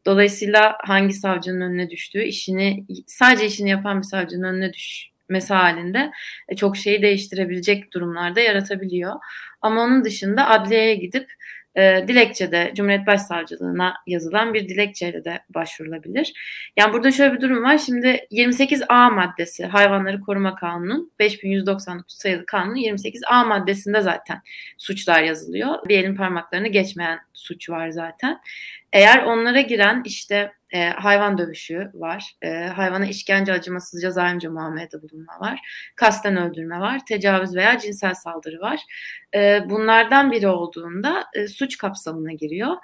Dolayısıyla 0.05 0.77
hangi 0.79 1.13
savcının 1.13 1.61
önüne 1.61 1.89
düştüğü, 1.89 2.23
işini 2.23 2.85
sadece 3.07 3.45
işini 3.45 3.69
yapan 3.69 3.97
bir 3.97 4.07
savcının 4.07 4.43
önüne 4.43 4.73
düşmesi 4.73 5.53
halinde 5.53 6.11
e, 6.49 6.55
çok 6.55 6.77
şeyi 6.77 7.01
değiştirebilecek 7.01 7.93
durumlarda 7.93 8.39
yaratabiliyor. 8.39 9.13
Ama 9.61 9.83
onun 9.83 10.03
dışında 10.03 10.49
adliyeye 10.49 10.95
gidip 10.95 11.33
e, 11.77 12.05
dilekçede 12.07 12.71
Cumhuriyet 12.75 13.07
Başsavcılığına 13.07 13.93
yazılan 14.07 14.53
bir 14.53 14.69
dilekçeyle 14.69 15.25
de 15.25 15.39
başvurulabilir. 15.49 16.33
Yani 16.77 16.93
burada 16.93 17.11
şöyle 17.11 17.33
bir 17.33 17.41
durum 17.41 17.63
var. 17.63 17.77
Şimdi 17.77 18.27
28A 18.31 19.13
maddesi 19.13 19.65
Hayvanları 19.65 20.21
Koruma 20.21 20.55
Kanunu 20.55 21.09
5199 21.19 22.17
sayılı 22.17 22.45
kanunun 22.45 22.75
28A 22.75 23.47
maddesinde 23.47 24.01
zaten 24.01 24.41
suçlar 24.77 25.23
yazılıyor. 25.23 25.89
Bir 25.89 25.99
elin 25.99 26.15
parmaklarını 26.15 26.67
geçmeyen 26.67 27.19
suç 27.33 27.69
var 27.69 27.89
zaten. 27.89 28.39
Eğer 28.93 29.23
onlara 29.23 29.61
giren 29.61 30.01
işte 30.05 30.51
e, 30.75 30.89
hayvan 30.89 31.37
dövüşü 31.37 31.91
var, 31.93 32.35
e, 32.41 32.49
hayvana 32.67 33.05
işkence, 33.05 33.53
acımasızca, 33.53 34.11
zalimce 34.11 34.47
muamelede 34.47 35.01
bulunma 35.01 35.39
var, 35.39 35.59
kasten 35.95 36.37
öldürme 36.37 36.79
var, 36.79 37.05
tecavüz 37.05 37.55
veya 37.55 37.79
cinsel 37.79 38.13
saldırı 38.13 38.59
var. 38.61 38.79
E, 39.35 39.61
bunlardan 39.69 40.31
biri 40.31 40.47
olduğunda 40.47 41.25
e, 41.33 41.47
suç 41.47 41.77
kapsamına 41.77 42.31
giriyor. 42.31 42.75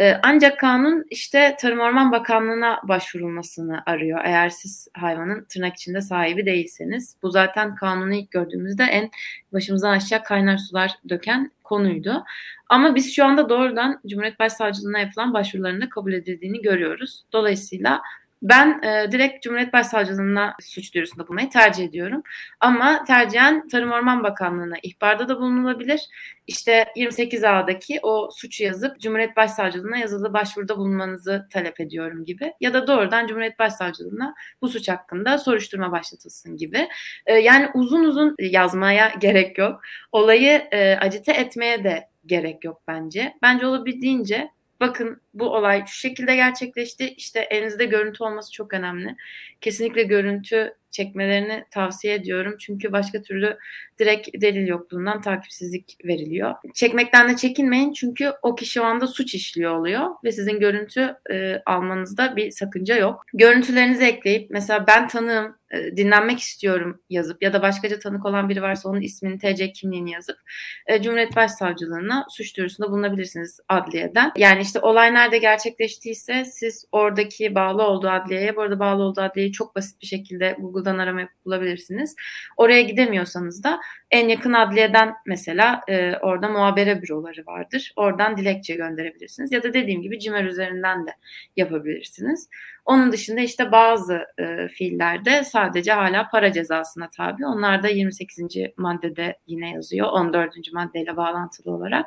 E, 0.00 0.12
ancak 0.22 0.60
kanun 0.60 1.04
işte 1.10 1.56
Tarım 1.60 1.80
Orman 1.80 2.12
Bakanlığı'na 2.12 2.80
başvurulmasını 2.88 3.82
arıyor 3.86 4.20
eğer 4.24 4.48
siz 4.48 4.88
hayvanın 4.94 5.44
tırnak 5.44 5.74
içinde 5.74 6.00
sahibi 6.00 6.46
değilseniz. 6.46 7.16
Bu 7.22 7.30
zaten 7.30 7.74
kanunu 7.74 8.14
ilk 8.14 8.30
gördüğümüzde 8.30 8.84
en 8.84 9.10
başımızdan 9.52 9.90
aşağı 9.90 10.22
kaynar 10.22 10.58
sular 10.58 10.92
döken 11.08 11.50
konuydu. 11.64 12.24
Ama 12.68 12.94
biz 12.94 13.16
şu 13.16 13.24
anda 13.24 13.48
doğrudan 13.48 14.00
Cumhuriyet 14.06 14.38
Başsavcılığına 14.38 14.98
yapılan 14.98 15.34
başvuruların 15.34 15.80
da 15.80 15.88
kabul 15.88 16.12
edildiğini 16.12 16.62
görüyoruz. 16.62 17.24
Dolayısıyla 17.32 18.02
ben 18.42 18.82
e, 18.82 19.12
direkt 19.12 19.42
Cumhuriyet 19.42 19.72
Başsavcılığına 19.72 20.56
suç 20.60 20.94
duyurusunda 20.94 21.28
bulmayı 21.28 21.50
tercih 21.50 21.84
ediyorum. 21.84 22.22
Ama 22.60 23.04
tercihen 23.04 23.68
Tarım 23.68 23.92
Orman 23.92 24.22
Bakanlığı'na 24.22 24.76
ihbarda 24.82 25.28
da 25.28 25.36
bulunulabilir. 25.36 26.00
İşte 26.46 26.86
28A'daki 26.96 28.00
o 28.02 28.28
suçu 28.32 28.64
yazıp 28.64 29.00
Cumhuriyet 29.00 29.36
Başsavcılığına 29.36 29.96
yazılı 29.96 30.32
başvuruda 30.32 30.76
bulunmanızı 30.76 31.48
talep 31.52 31.80
ediyorum 31.80 32.24
gibi. 32.24 32.52
Ya 32.60 32.74
da 32.74 32.86
doğrudan 32.86 33.26
Cumhuriyet 33.26 33.58
Başsavcılığına 33.58 34.34
bu 34.62 34.68
suç 34.68 34.88
hakkında 34.88 35.38
soruşturma 35.38 35.92
başlatılsın 35.92 36.56
gibi. 36.56 36.88
E, 37.26 37.34
yani 37.34 37.68
uzun 37.74 38.04
uzun 38.04 38.34
yazmaya 38.38 39.08
gerek 39.20 39.58
yok. 39.58 39.80
Olayı 40.12 40.68
e, 40.72 40.96
acite 40.96 41.32
etmeye 41.32 41.84
de 41.84 42.08
gerek 42.26 42.64
yok 42.64 42.82
bence. 42.88 43.34
Bence 43.42 43.66
olabildiğince 43.66 44.50
bakın 44.82 45.20
bu 45.34 45.44
olay 45.44 45.84
şu 45.86 45.98
şekilde 45.98 46.36
gerçekleşti. 46.36 47.14
İşte 47.16 47.40
elinizde 47.40 47.84
görüntü 47.84 48.24
olması 48.24 48.52
çok 48.52 48.74
önemli. 48.74 49.16
Kesinlikle 49.60 50.02
görüntü 50.02 50.74
çekmelerini 50.90 51.64
tavsiye 51.70 52.14
ediyorum. 52.14 52.56
Çünkü 52.58 52.92
başka 52.92 53.22
türlü 53.22 53.58
direkt 53.98 54.28
delil 54.40 54.66
yokluğundan 54.66 55.20
takipsizlik 55.20 55.96
veriliyor. 56.04 56.54
Çekmekten 56.74 57.28
de 57.28 57.36
çekinmeyin 57.36 57.92
çünkü 57.92 58.32
o 58.42 58.54
kişi 58.54 58.80
o 58.80 58.84
anda 58.84 59.06
suç 59.06 59.34
işliyor 59.34 59.76
oluyor 59.76 60.10
ve 60.24 60.32
sizin 60.32 60.60
görüntü 60.60 61.16
e, 61.30 61.62
almanızda 61.66 62.36
bir 62.36 62.50
sakınca 62.50 62.96
yok. 62.96 63.24
Görüntülerinizi 63.34 64.04
ekleyip 64.04 64.50
mesela 64.50 64.86
ben 64.86 65.08
tanığım 65.08 65.56
e, 65.72 65.96
dinlenmek 65.96 66.38
istiyorum 66.38 67.00
yazıp 67.10 67.42
ya 67.42 67.52
da 67.52 67.62
başkaca 67.62 67.98
tanık 67.98 68.26
olan 68.26 68.48
biri 68.48 68.62
varsa 68.62 68.88
onun 68.88 69.00
ismini, 69.00 69.38
TC 69.38 69.72
kimliğini 69.72 70.12
yazıp 70.12 70.38
e, 70.86 71.02
Cumhuriyet 71.02 71.36
Başsavcılığına 71.36 72.26
suç 72.30 72.56
duyurusunda 72.56 72.90
bulunabilirsiniz 72.90 73.60
adliyeden. 73.68 74.32
Yani 74.36 74.62
işte 74.62 74.80
olay 74.80 75.14
nerede 75.14 75.38
gerçekleştiyse 75.38 76.44
siz 76.44 76.84
oradaki 76.92 77.54
bağlı 77.54 77.82
olduğu 77.82 78.08
adliyeye, 78.08 78.56
bu 78.56 78.62
arada 78.62 78.78
bağlı 78.78 79.02
olduğu 79.02 79.20
adliyeyi 79.20 79.52
çok 79.52 79.76
basit 79.76 80.00
bir 80.02 80.06
şekilde 80.06 80.56
Google'dan 80.58 80.98
arama 80.98 81.28
bulabilirsiniz. 81.44 82.16
Oraya 82.56 82.82
gidemiyorsanız 82.82 83.64
da 83.64 83.80
en 84.10 84.28
yakın 84.28 84.52
adliyeden 84.52 85.14
mesela 85.26 85.80
e, 85.88 86.16
orada 86.16 86.48
muhabere 86.48 87.02
büroları 87.02 87.46
vardır. 87.46 87.92
Oradan 87.96 88.36
dilekçe 88.36 88.74
gönderebilirsiniz. 88.74 89.52
Ya 89.52 89.62
da 89.62 89.74
dediğim 89.74 90.02
gibi 90.02 90.18
CİMER 90.18 90.44
üzerinden 90.44 91.06
de 91.06 91.10
yapabilirsiniz. 91.56 92.48
Onun 92.84 93.12
dışında 93.12 93.40
işte 93.40 93.72
bazı 93.72 94.24
e, 94.38 94.68
fiillerde 94.68 95.44
sadece 95.44 95.92
hala 95.92 96.28
para 96.28 96.52
cezasına 96.52 97.10
tabi. 97.10 97.46
Onlar 97.46 97.82
da 97.82 97.88
28. 97.88 98.38
maddede 98.76 99.38
yine 99.46 99.70
yazıyor. 99.70 100.08
14. 100.08 100.54
maddeyle 100.72 101.16
bağlantılı 101.16 101.74
olarak. 101.74 102.06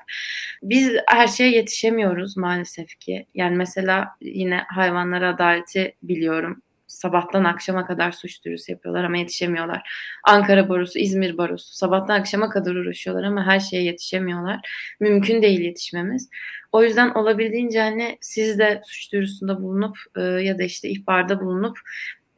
Biz 0.63 0.91
her 1.07 1.27
şeye 1.27 1.51
yetişemiyoruz 1.51 2.37
maalesef 2.37 2.99
ki. 2.99 3.25
Yani 3.33 3.55
mesela 3.55 4.07
yine 4.21 4.63
hayvanlara 4.67 5.29
adaleti 5.29 5.95
biliyorum 6.03 6.61
sabahtan 6.87 7.43
akşama 7.43 7.85
kadar 7.85 8.11
suç 8.11 8.45
duyurusu 8.45 8.71
yapıyorlar 8.71 9.03
ama 9.03 9.17
yetişemiyorlar. 9.17 9.89
Ankara 10.23 10.69
Barosu, 10.69 10.99
İzmir 10.99 11.37
Barosu 11.37 11.75
sabahtan 11.75 12.19
akşama 12.19 12.49
kadar 12.49 12.75
uğraşıyorlar 12.75 13.23
ama 13.23 13.45
her 13.45 13.59
şeye 13.59 13.83
yetişemiyorlar. 13.83 14.59
Mümkün 14.99 15.41
değil 15.41 15.59
yetişmemiz. 15.59 16.29
O 16.71 16.83
yüzden 16.83 17.09
olabildiğince 17.09 17.81
hani 17.81 18.17
siz 18.21 18.59
de 18.59 18.81
suç 18.85 19.11
duyurusunda 19.11 19.61
bulunup 19.61 19.97
e, 20.15 20.21
ya 20.21 20.59
da 20.59 20.63
işte 20.63 20.89
ihbarda 20.89 21.41
bulunup 21.41 21.77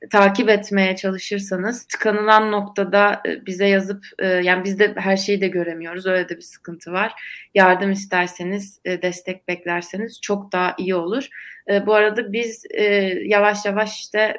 takip 0.09 0.49
etmeye 0.49 0.95
çalışırsanız 0.95 1.87
tıkanılan 1.87 2.51
noktada 2.51 3.21
e, 3.27 3.45
bize 3.45 3.67
yazıp 3.67 4.05
e, 4.19 4.27
yani 4.27 4.63
biz 4.63 4.79
de 4.79 4.93
her 4.97 5.17
şeyi 5.17 5.41
de 5.41 5.47
göremiyoruz. 5.47 6.05
Öyle 6.05 6.29
de 6.29 6.37
bir 6.37 6.41
sıkıntı 6.41 6.91
var. 6.91 7.13
Yardım 7.55 7.91
isterseniz, 7.91 8.79
destek 8.85 9.47
beklerseniz 9.47 10.21
çok 10.21 10.51
daha 10.51 10.75
iyi 10.77 10.95
olur. 10.95 11.29
E, 11.69 11.85
bu 11.85 11.93
arada 11.93 12.33
biz 12.33 12.63
e, 12.69 12.83
yavaş 13.25 13.65
yavaş 13.65 13.99
işte 13.99 14.37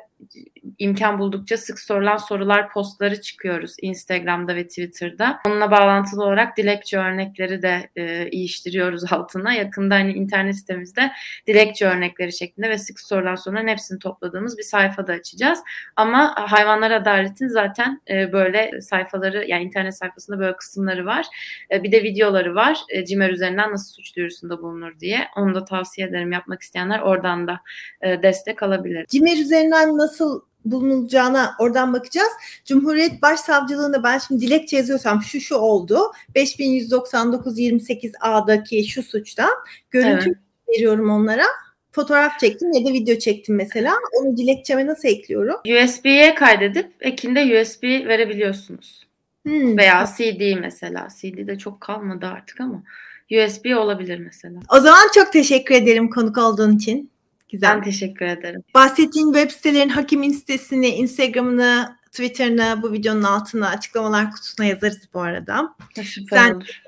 imkan 0.79 1.19
buldukça 1.19 1.57
sık 1.57 1.81
sorulan 1.81 2.17
sorular 2.17 2.69
postları 2.69 3.21
çıkıyoruz 3.21 3.77
Instagram'da 3.83 4.57
ve 4.57 4.67
Twitter'da. 4.67 5.41
Onunla 5.47 5.71
bağlantılı 5.71 6.25
olarak 6.25 6.57
dilekçe 6.57 6.99
örnekleri 6.99 7.63
de 7.63 7.91
e, 7.97 8.31
iliştiriyoruz 8.31 9.13
altına. 9.13 9.53
Yakında 9.53 9.95
hani 9.95 10.13
internet 10.13 10.57
sitemizde 10.57 11.13
dilekçe 11.47 11.87
örnekleri 11.87 12.33
şeklinde 12.33 12.69
ve 12.69 12.79
sık 12.79 13.01
sorulan 13.01 13.35
soruların 13.35 13.69
hepsini 13.69 13.99
topladığımız 13.99 14.59
bir 14.59 14.63
sayfa 14.63 15.07
da 15.07 15.13
açacağız. 15.13 15.61
Ama 15.97 16.35
hayvanlar 16.51 16.91
adaletin 16.91 17.49
zaten 17.49 18.01
e, 18.11 18.33
böyle 18.33 18.81
sayfaları 18.81 19.45
yani 19.49 19.65
internet 19.65 19.97
sayfasında 19.97 20.39
böyle 20.39 20.57
kısımları 20.57 21.07
var. 21.07 21.27
E, 21.73 21.83
bir 21.83 21.93
de 21.93 22.03
videoları 22.03 22.55
var. 22.55 22.79
E, 22.89 23.05
CİMER 23.05 23.31
üzerinden 23.31 23.73
nasıl 23.73 23.95
suç 23.95 24.17
duyurusunda 24.17 24.63
bulunur 24.63 25.01
diye. 25.01 25.29
Onu 25.37 25.55
da 25.55 25.65
tavsiye 25.65 26.07
ederim 26.07 26.33
yapmak 26.33 26.63
isteyenler 26.63 26.99
oradan 27.19 27.47
da 27.47 27.61
e, 28.03 28.23
destek 28.23 28.63
alabilir. 28.63 29.07
CİMER 29.07 29.39
üzerinden 29.39 29.99
nasıl 29.99 30.41
bulunacağına 30.65 31.55
oradan 31.59 31.93
bakacağız. 31.93 32.33
Cumhuriyet 32.65 33.23
Başsavcılığında 33.23 34.03
ben 34.03 34.19
şimdi 34.19 34.41
dilekçe 34.41 34.77
yazıyorsam 34.77 35.23
şu 35.23 35.41
şu 35.41 35.55
oldu. 35.55 36.01
5199 36.35 37.59
28 37.59 38.13
A'daki 38.21 38.85
şu 38.85 39.03
suçtan 39.03 39.51
görüntü 39.91 40.29
evet. 40.29 40.39
veriyorum 40.69 41.11
onlara. 41.11 41.45
Fotoğraf 41.93 42.39
çektim 42.39 42.73
ya 42.73 42.85
da 42.85 42.93
video 42.93 43.19
çektim 43.19 43.57
mesela. 43.57 43.95
Onu 44.21 44.37
dilekçeme 44.37 44.87
nasıl 44.87 45.09
ekliyorum? 45.09 45.57
USB'ye 45.85 46.35
kaydedip 46.35 46.93
ekinde 47.01 47.61
USB 47.61 47.83
verebiliyorsunuz. 47.83 49.09
Hmm. 49.47 49.79
Veya 49.79 50.09
CD 50.17 50.61
mesela. 50.61 51.09
CD 51.21 51.47
de 51.47 51.59
çok 51.59 51.81
kalmadı 51.81 52.27
artık 52.27 52.61
ama 52.61 52.83
USB 53.31 53.77
olabilir 53.79 54.19
mesela. 54.19 54.61
O 54.77 54.81
zaman 54.81 55.09
çok 55.15 55.33
teşekkür 55.33 55.75
ederim 55.75 56.11
konuk 56.11 56.39
olduğun 56.39 56.77
için. 56.77 57.11
Güzel. 57.53 57.77
Ben 57.77 57.83
teşekkür 57.83 58.27
ederim. 58.27 58.63
Bahsettiğin 58.75 59.33
web 59.33 59.51
sitelerin 59.51 59.89
hakimin 59.89 60.31
sitesini, 60.31 60.89
Instagram'ını, 60.89 61.97
Twitter'ını 62.13 62.83
bu 62.83 62.93
videonun 62.93 63.23
altına 63.23 63.69
açıklamalar 63.69 64.31
kutusuna 64.31 64.67
yazarız 64.67 65.09
bu 65.15 65.21
arada. 65.21 65.75
Süper 66.03 66.37
Sen 66.37 66.55
olur. 66.55 66.83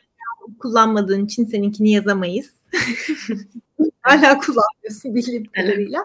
kullanmadığın 0.59 1.25
için 1.25 1.45
seninkini 1.45 1.91
yazamayız. 1.91 2.51
Hala 4.03 4.39
kullanmıyorsun 4.39 5.15
bildiğim 5.15 5.45
kadarıyla. 5.45 6.05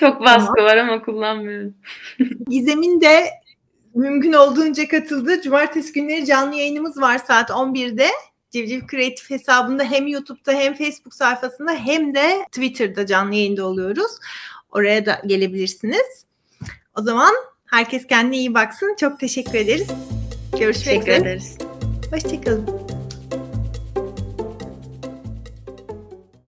Çok 0.00 0.20
baskı 0.20 0.52
tamam. 0.56 0.70
var 0.70 0.76
ama 0.76 1.02
kullanmıyorum. 1.02 1.74
Gizem'in 2.48 3.00
de 3.00 3.24
mümkün 3.94 4.32
olduğunca 4.32 4.88
katıldığı 4.88 5.42
cumartesi 5.42 5.92
günleri 5.92 6.26
canlı 6.26 6.54
yayınımız 6.56 7.00
var 7.00 7.18
saat 7.18 7.50
11'de. 7.50 8.08
Civciv 8.50 8.86
Kreatif 8.86 9.30
hesabında 9.30 9.84
hem 9.84 10.06
YouTube'da 10.06 10.52
hem 10.52 10.74
Facebook 10.74 11.14
sayfasında 11.14 11.72
hem 11.72 12.14
de 12.14 12.46
Twitter'da 12.52 13.06
canlı 13.06 13.34
yayında 13.34 13.66
oluyoruz. 13.66 14.10
Oraya 14.72 15.06
da 15.06 15.22
gelebilirsiniz. 15.26 16.24
O 16.98 17.02
zaman 17.02 17.34
herkes 17.66 18.06
kendine 18.06 18.36
iyi 18.36 18.54
baksın. 18.54 18.96
Çok 19.00 19.20
teşekkür 19.20 19.54
ederiz. 19.54 19.88
Görüşmek 20.60 21.02
üzere. 21.02 21.04
Teşekkür 21.04 21.12
ederiz. 21.12 21.58
Hoşçakalın. 22.10 22.89